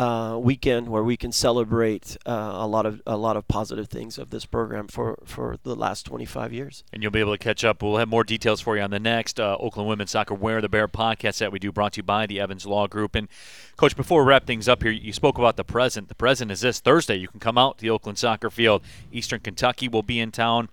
uh, 0.00 0.38
weekend 0.38 0.88
where 0.88 1.04
we 1.04 1.14
can 1.14 1.30
celebrate 1.30 2.16
uh, 2.24 2.52
a 2.54 2.66
lot 2.66 2.86
of 2.86 3.02
a 3.06 3.18
lot 3.18 3.36
of 3.36 3.46
positive 3.48 3.86
things 3.86 4.16
of 4.16 4.30
this 4.30 4.46
program 4.46 4.88
for, 4.88 5.18
for 5.26 5.58
the 5.62 5.76
last 5.76 6.06
25 6.06 6.54
years. 6.54 6.82
And 6.90 7.02
you'll 7.02 7.12
be 7.12 7.20
able 7.20 7.34
to 7.34 7.38
catch 7.38 7.66
up. 7.66 7.82
We'll 7.82 7.98
have 7.98 8.08
more 8.08 8.24
details 8.24 8.62
for 8.62 8.78
you 8.78 8.82
on 8.82 8.90
the 8.90 8.98
next 8.98 9.38
uh, 9.38 9.58
Oakland 9.60 9.90
Women's 9.90 10.10
Soccer 10.10 10.32
Wear 10.32 10.62
the 10.62 10.70
Bear 10.70 10.88
podcast 10.88 11.36
that 11.40 11.52
we 11.52 11.58
do, 11.58 11.70
brought 11.70 11.92
to 11.92 11.98
you 11.98 12.02
by 12.02 12.24
the 12.24 12.40
Evans 12.40 12.64
Law 12.64 12.86
Group. 12.86 13.14
And 13.14 13.28
Coach, 13.76 13.94
before 13.94 14.24
we 14.24 14.30
wrap 14.30 14.46
things 14.46 14.68
up 14.70 14.82
here, 14.82 14.90
you 14.90 15.12
spoke 15.12 15.36
about 15.36 15.58
the 15.58 15.64
present. 15.64 16.08
The 16.08 16.14
present 16.14 16.50
is 16.50 16.62
this 16.62 16.80
Thursday. 16.80 17.16
You 17.16 17.28
can 17.28 17.40
come 17.40 17.58
out 17.58 17.76
to 17.76 17.82
the 17.82 17.90
Oakland 17.90 18.16
Soccer 18.16 18.48
Field. 18.48 18.80
Eastern 19.12 19.40
Kentucky 19.40 19.86
will 19.86 20.02
be 20.02 20.18
in 20.18 20.30
town 20.30 20.70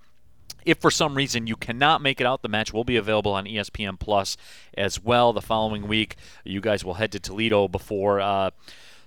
if 0.64 0.78
for 0.80 0.92
some 0.92 1.16
reason 1.16 1.48
you 1.48 1.56
cannot 1.56 2.02
make 2.02 2.20
it 2.20 2.28
out, 2.28 2.42
the 2.42 2.50
match 2.50 2.74
will 2.74 2.84
be 2.84 2.98
available 2.98 3.32
on 3.32 3.46
ESPN 3.46 3.98
Plus 3.98 4.36
as 4.78 5.02
well. 5.02 5.32
The 5.32 5.42
following 5.42 5.88
week, 5.88 6.18
you 6.44 6.60
guys 6.60 6.84
will 6.84 6.96
head 6.96 7.12
to 7.14 7.22
Toledo 7.22 7.70
before. 7.70 8.20
Uh, 8.20 8.52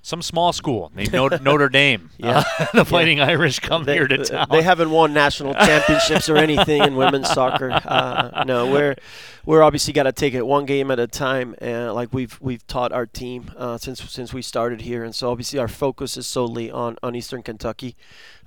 some 0.02 0.22
small 0.22 0.52
school 0.52 0.90
named 0.94 1.12
Notre, 1.12 1.38
Notre 1.42 1.68
Dame. 1.68 2.10
Yeah. 2.16 2.42
Uh, 2.58 2.66
the 2.74 2.84
Fighting 2.84 3.18
yeah. 3.18 3.26
Irish 3.26 3.58
come 3.58 3.84
they, 3.84 3.94
here 3.94 4.08
to 4.08 4.24
town. 4.24 4.46
They 4.50 4.62
haven't 4.62 4.90
won 4.90 5.12
national 5.12 5.54
championships 5.66 6.28
or 6.28 6.36
anything 6.36 6.82
in 6.82 6.96
women's 6.96 7.30
soccer. 7.30 7.70
Uh, 7.70 8.44
no, 8.46 8.70
we're 8.70 8.96
we're 9.44 9.62
obviously 9.62 9.92
got 9.92 10.04
to 10.04 10.12
take 10.12 10.34
it 10.34 10.46
one 10.46 10.64
game 10.64 10.90
at 10.90 10.98
a 10.98 11.06
time, 11.06 11.54
and 11.58 11.92
like 11.94 12.12
we've 12.12 12.38
we've 12.40 12.66
taught 12.66 12.92
our 12.92 13.06
team 13.06 13.50
uh, 13.56 13.78
since 13.78 14.02
since 14.10 14.32
we 14.32 14.42
started 14.42 14.82
here, 14.82 15.04
and 15.04 15.14
so 15.14 15.30
obviously 15.30 15.58
our 15.58 15.68
focus 15.68 16.16
is 16.16 16.26
solely 16.26 16.70
on 16.70 16.96
on 17.02 17.14
Eastern 17.14 17.42
Kentucky, 17.42 17.96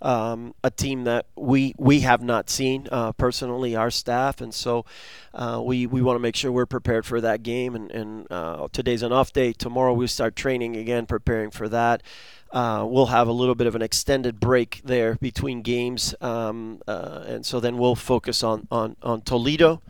um, 0.04 0.54
a 0.64 0.70
team 0.70 1.06
that 1.06 1.26
we 1.36 1.74
we 1.78 2.02
have 2.02 2.22
not 2.22 2.50
seen 2.50 2.88
uh, 2.92 3.14
personally, 3.14 3.76
our 3.76 3.90
staff, 3.90 4.42
and 4.42 4.54
so 4.54 4.86
uh, 5.34 5.62
we 5.64 5.88
we 5.88 6.02
want 6.02 6.16
to 6.16 6.20
make 6.20 6.36
sure 6.36 6.52
we're 6.52 6.66
prepared 6.66 7.06
for 7.06 7.22
that 7.22 7.42
game. 7.42 7.74
And, 7.74 7.90
and 7.92 8.28
uh, 8.30 8.68
today's 8.72 9.02
an 9.02 9.14
off 9.14 9.32
day. 9.34 9.54
Tomorrow 9.54 9.94
we 9.94 10.06
start 10.08 10.36
training 10.36 10.76
again, 10.76 11.06
preparing 11.06 11.50
for 11.50 11.70
that. 11.70 12.04
Uh, 12.52 12.86
we'll 12.88 13.08
have 13.08 13.28
a 13.28 13.32
little 13.32 13.56
bit 13.56 13.66
of 13.66 13.76
an 13.76 13.82
extended 13.82 14.40
break 14.40 14.82
there 14.84 15.16
between 15.16 15.64
games, 15.64 16.14
um, 16.22 16.82
uh, 16.88 17.24
and 17.26 17.46
so 17.46 17.60
then 17.60 17.78
we'll 17.78 17.96
focus 17.96 18.44
on 18.44 18.68
on 18.70 18.96
on 19.02 19.22
Toledo. 19.22 19.82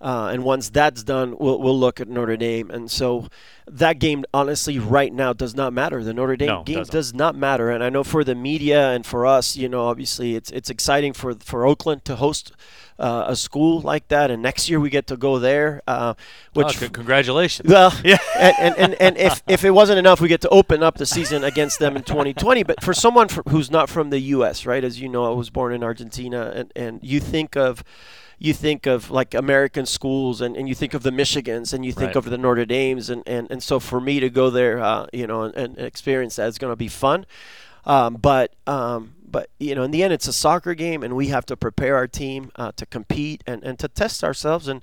Uh, 0.00 0.30
and 0.32 0.44
once 0.44 0.68
that's 0.68 1.02
done, 1.02 1.36
we'll, 1.38 1.58
we'll 1.58 1.78
look 1.78 2.00
at 2.00 2.08
Notre 2.08 2.36
Dame. 2.36 2.70
And 2.70 2.90
so 2.90 3.28
that 3.66 3.98
game, 3.98 4.24
honestly, 4.32 4.78
right 4.78 5.12
now 5.12 5.32
does 5.32 5.54
not 5.54 5.72
matter. 5.72 6.04
The 6.04 6.14
Notre 6.14 6.36
Dame 6.36 6.48
no, 6.48 6.64
game 6.64 6.78
doesn't. 6.78 6.92
does 6.92 7.14
not 7.14 7.34
matter. 7.34 7.70
And 7.70 7.82
I 7.82 7.88
know 7.88 8.04
for 8.04 8.22
the 8.22 8.34
media 8.34 8.90
and 8.90 9.06
for 9.06 9.26
us, 9.26 9.56
you 9.56 9.68
know, 9.68 9.86
obviously 9.86 10.34
it's 10.34 10.50
it's 10.50 10.70
exciting 10.70 11.12
for 11.12 11.34
for 11.34 11.66
Oakland 11.66 12.04
to 12.04 12.16
host 12.16 12.52
uh, 12.98 13.24
a 13.28 13.36
school 13.36 13.80
like 13.80 14.08
that, 14.08 14.30
and 14.30 14.42
next 14.42 14.68
year 14.68 14.80
we 14.80 14.90
get 14.90 15.06
to 15.08 15.16
go 15.16 15.38
there. 15.38 15.82
Uh, 15.86 16.14
which 16.54 16.82
oh, 16.82 16.88
congratulations. 16.88 17.68
Well, 17.68 17.92
yeah, 18.04 18.18
and, 18.38 18.54
and, 18.58 18.74
and, 18.76 18.94
and, 18.94 19.16
if, 19.18 19.42
if 19.46 19.64
it 19.64 19.70
wasn't 19.70 19.98
enough, 19.98 20.20
we 20.20 20.28
get 20.28 20.40
to 20.42 20.48
open 20.48 20.82
up 20.82 20.96
the 20.96 21.06
season 21.06 21.44
against 21.44 21.78
them 21.78 21.96
in 21.96 22.02
2020. 22.02 22.62
But 22.62 22.82
for 22.82 22.94
someone 22.94 23.28
who's 23.48 23.70
not 23.70 23.88
from 23.88 24.10
the 24.10 24.20
U.S., 24.20 24.66
right? 24.66 24.82
As 24.82 25.00
you 25.00 25.08
know, 25.08 25.24
I 25.24 25.34
was 25.34 25.50
born 25.50 25.72
in 25.72 25.82
Argentina, 25.82 26.52
and, 26.54 26.72
and 26.74 27.00
you 27.02 27.20
think 27.20 27.56
of 27.56 27.84
you 28.38 28.52
think 28.52 28.86
of 28.86 29.10
like 29.10 29.34
American 29.34 29.86
schools 29.86 30.40
and, 30.40 30.56
and 30.56 30.68
you 30.68 30.74
think 30.74 30.92
of 30.94 31.02
the 31.02 31.10
Michigans 31.10 31.72
and 31.72 31.84
you 31.84 31.92
think 31.92 32.08
right. 32.08 32.16
of 32.16 32.26
the 32.26 32.36
Notre 32.36 32.66
Dames 32.66 33.08
and, 33.08 33.22
and, 33.26 33.50
and 33.50 33.62
so 33.62 33.80
for 33.80 34.00
me 34.00 34.20
to 34.20 34.28
go 34.28 34.50
there, 34.50 34.78
uh, 34.78 35.06
you 35.12 35.26
know, 35.26 35.42
and, 35.42 35.54
and, 35.54 35.78
experience 35.78 36.36
that 36.36 36.48
is 36.48 36.58
going 36.58 36.70
to 36.70 36.76
be 36.76 36.88
fun. 36.88 37.24
Um, 37.86 38.14
but 38.14 38.54
um, 38.66 39.14
but 39.28 39.50
you 39.58 39.74
know, 39.74 39.84
in 39.84 39.90
the 39.90 40.02
end, 40.02 40.12
it's 40.12 40.28
a 40.28 40.32
soccer 40.32 40.74
game, 40.74 41.02
and 41.02 41.14
we 41.14 41.28
have 41.28 41.46
to 41.46 41.56
prepare 41.56 41.96
our 41.96 42.08
team 42.08 42.50
uh, 42.56 42.72
to 42.76 42.84
compete 42.86 43.42
and, 43.46 43.62
and 43.62 43.78
to 43.78 43.88
test 43.88 44.24
ourselves. 44.24 44.68
And 44.68 44.82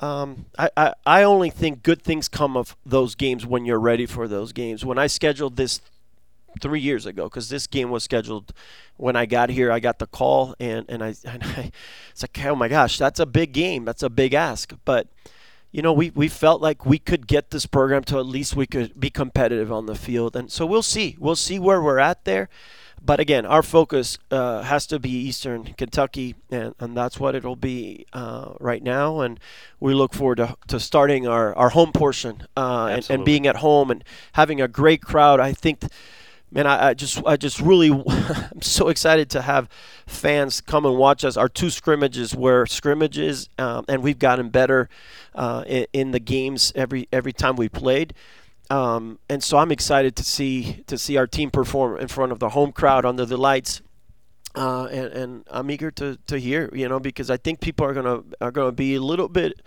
um, 0.00 0.46
I, 0.58 0.70
I 0.76 0.94
I 1.06 1.22
only 1.22 1.50
think 1.50 1.82
good 1.82 2.02
things 2.02 2.28
come 2.28 2.56
of 2.56 2.76
those 2.84 3.14
games 3.14 3.46
when 3.46 3.64
you're 3.64 3.80
ready 3.80 4.06
for 4.06 4.28
those 4.28 4.52
games. 4.52 4.84
When 4.84 4.98
I 4.98 5.06
scheduled 5.06 5.56
this 5.56 5.80
three 6.60 6.80
years 6.80 7.04
ago 7.06 7.24
because 7.24 7.48
this 7.48 7.66
game 7.66 7.90
was 7.90 8.04
scheduled 8.04 8.52
when 8.96 9.16
I 9.16 9.26
got 9.26 9.50
here. 9.50 9.72
I 9.72 9.80
got 9.80 9.98
the 9.98 10.06
call 10.06 10.54
and 10.60 10.86
and 10.88 11.02
I, 11.02 11.14
and 11.24 11.42
I 11.42 11.70
it's 12.10 12.22
like 12.22 12.38
oh 12.44 12.54
my 12.54 12.68
gosh, 12.68 12.98
that's 12.98 13.20
a 13.20 13.26
big 13.26 13.52
game. 13.52 13.84
That's 13.84 14.02
a 14.02 14.10
big 14.10 14.34
ask. 14.34 14.74
But 14.84 15.08
you 15.74 15.82
know, 15.82 15.92
we, 15.92 16.10
we 16.10 16.28
felt 16.28 16.62
like 16.62 16.86
we 16.86 17.00
could 17.00 17.26
get 17.26 17.50
this 17.50 17.66
program 17.66 18.04
to 18.04 18.18
at 18.20 18.26
least 18.26 18.54
we 18.54 18.64
could 18.64 18.98
be 18.98 19.10
competitive 19.10 19.72
on 19.72 19.86
the 19.86 19.96
field, 19.96 20.36
and 20.36 20.48
so 20.48 20.64
we'll 20.64 20.84
see. 20.84 21.16
We'll 21.18 21.34
see 21.34 21.58
where 21.58 21.82
we're 21.82 21.98
at 21.98 22.24
there. 22.24 22.48
But 23.04 23.18
again, 23.18 23.44
our 23.44 23.62
focus 23.62 24.16
uh, 24.30 24.62
has 24.62 24.86
to 24.86 25.00
be 25.00 25.10
Eastern 25.10 25.74
Kentucky, 25.74 26.36
and, 26.48 26.76
and 26.78 26.96
that's 26.96 27.18
what 27.18 27.34
it'll 27.34 27.56
be 27.56 28.06
uh, 28.12 28.52
right 28.60 28.84
now. 28.84 29.18
And 29.18 29.40
we 29.80 29.94
look 29.94 30.14
forward 30.14 30.36
to, 30.36 30.56
to 30.68 30.78
starting 30.78 31.26
our, 31.26 31.52
our 31.56 31.70
home 31.70 31.90
portion 31.90 32.46
uh, 32.56 32.90
and, 32.92 33.10
and 33.10 33.24
being 33.24 33.44
at 33.48 33.56
home 33.56 33.90
and 33.90 34.04
having 34.34 34.60
a 34.60 34.68
great 34.68 35.02
crowd. 35.02 35.40
I 35.40 35.52
think. 35.52 35.80
Th- 35.80 35.92
man, 36.54 36.66
I, 36.66 36.88
I, 36.88 36.94
just 36.94 37.20
I 37.26 37.36
just 37.36 37.60
really 37.60 37.90
I'm 38.08 38.62
so 38.62 38.88
excited 38.88 39.28
to 39.30 39.42
have 39.42 39.68
fans 40.06 40.60
come 40.60 40.86
and 40.86 40.96
watch 40.96 41.24
us. 41.24 41.36
Our 41.36 41.48
two 41.48 41.68
scrimmages 41.68 42.34
were 42.34 42.64
scrimmages, 42.64 43.50
um, 43.58 43.84
and 43.88 44.02
we've 44.02 44.18
gotten 44.18 44.48
better 44.48 44.88
uh, 45.34 45.64
in, 45.66 45.86
in, 45.92 46.10
the 46.12 46.20
games 46.20 46.72
every 46.74 47.08
every 47.12 47.32
time 47.32 47.56
we 47.56 47.68
played. 47.68 48.14
Um, 48.70 49.18
and 49.28 49.42
so 49.42 49.58
I'm 49.58 49.72
excited 49.72 50.16
to 50.16 50.24
see 50.24 50.84
to 50.86 50.96
see 50.96 51.16
our 51.16 51.26
team 51.26 51.50
perform 51.50 51.98
in 51.98 52.08
front 52.08 52.32
of 52.32 52.38
the 52.38 52.50
home 52.50 52.72
crowd 52.72 53.04
under 53.04 53.26
the 53.26 53.36
lights. 53.36 53.82
Uh, 54.56 54.84
and, 54.84 55.06
and 55.12 55.44
I'm 55.50 55.68
eager 55.68 55.90
to, 55.90 56.16
to 56.28 56.38
hear, 56.38 56.70
you 56.72 56.88
know, 56.88 57.00
because 57.00 57.28
I 57.28 57.36
think 57.36 57.60
people 57.60 57.84
are 57.84 57.92
gonna 57.92 58.22
are 58.40 58.52
gonna 58.52 58.72
be 58.72 58.94
a 58.94 59.00
little 59.00 59.28
bit 59.28 59.60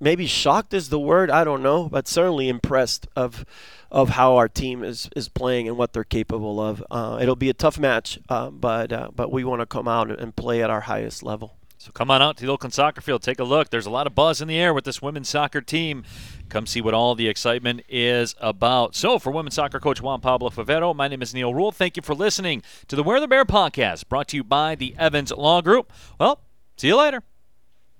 maybe 0.00 0.26
shocked 0.26 0.74
is 0.74 0.88
the 0.88 0.98
word 0.98 1.30
I 1.30 1.44
don't 1.44 1.62
know, 1.62 1.88
but 1.88 2.08
certainly 2.08 2.48
impressed 2.48 3.06
of 3.16 3.44
of 3.90 4.10
how 4.10 4.36
our 4.36 4.48
team 4.48 4.84
is, 4.84 5.08
is 5.16 5.30
playing 5.30 5.66
and 5.66 5.78
what 5.78 5.94
they're 5.94 6.04
capable 6.04 6.60
of. 6.60 6.84
Uh, 6.90 7.18
it'll 7.22 7.36
be 7.36 7.48
a 7.48 7.54
tough 7.54 7.78
match, 7.78 8.18
uh, 8.28 8.50
but 8.50 8.92
uh, 8.92 9.08
but 9.14 9.32
we 9.32 9.44
want 9.44 9.60
to 9.60 9.66
come 9.66 9.88
out 9.88 10.10
and 10.10 10.36
play 10.36 10.62
at 10.62 10.70
our 10.70 10.82
highest 10.82 11.22
level. 11.22 11.54
So 11.80 11.92
come 11.92 12.10
on 12.10 12.20
out 12.20 12.36
to 12.36 12.44
the 12.44 12.50
Oakland 12.50 12.74
Soccer 12.74 13.00
Field, 13.00 13.22
take 13.22 13.38
a 13.38 13.44
look. 13.44 13.70
There's 13.70 13.86
a 13.86 13.90
lot 13.90 14.08
of 14.08 14.14
buzz 14.14 14.40
in 14.40 14.48
the 14.48 14.58
air 14.58 14.74
with 14.74 14.84
this 14.84 15.00
women's 15.00 15.28
soccer 15.28 15.60
team. 15.60 16.02
Come 16.48 16.66
see 16.66 16.80
what 16.80 16.92
all 16.92 17.14
the 17.14 17.28
excitement 17.28 17.82
is 17.88 18.34
about. 18.40 18.96
So 18.96 19.20
for 19.20 19.30
women's 19.30 19.54
soccer 19.54 19.78
coach 19.78 20.02
Juan 20.02 20.20
Pablo 20.20 20.50
Favero, 20.50 20.94
my 20.94 21.06
name 21.06 21.22
is 21.22 21.32
Neal 21.32 21.54
Ruhl. 21.54 21.70
Thank 21.70 21.96
you 21.96 22.02
for 22.02 22.16
listening 22.16 22.62
to 22.88 22.96
the 22.96 23.04
Wear 23.04 23.20
the 23.20 23.28
Bear 23.28 23.44
podcast, 23.44 24.08
brought 24.08 24.26
to 24.28 24.36
you 24.36 24.42
by 24.42 24.74
the 24.74 24.96
Evans 24.98 25.30
Law 25.30 25.60
Group. 25.60 25.92
Well, 26.18 26.40
see 26.76 26.88
you 26.88 26.96
later. 26.96 27.22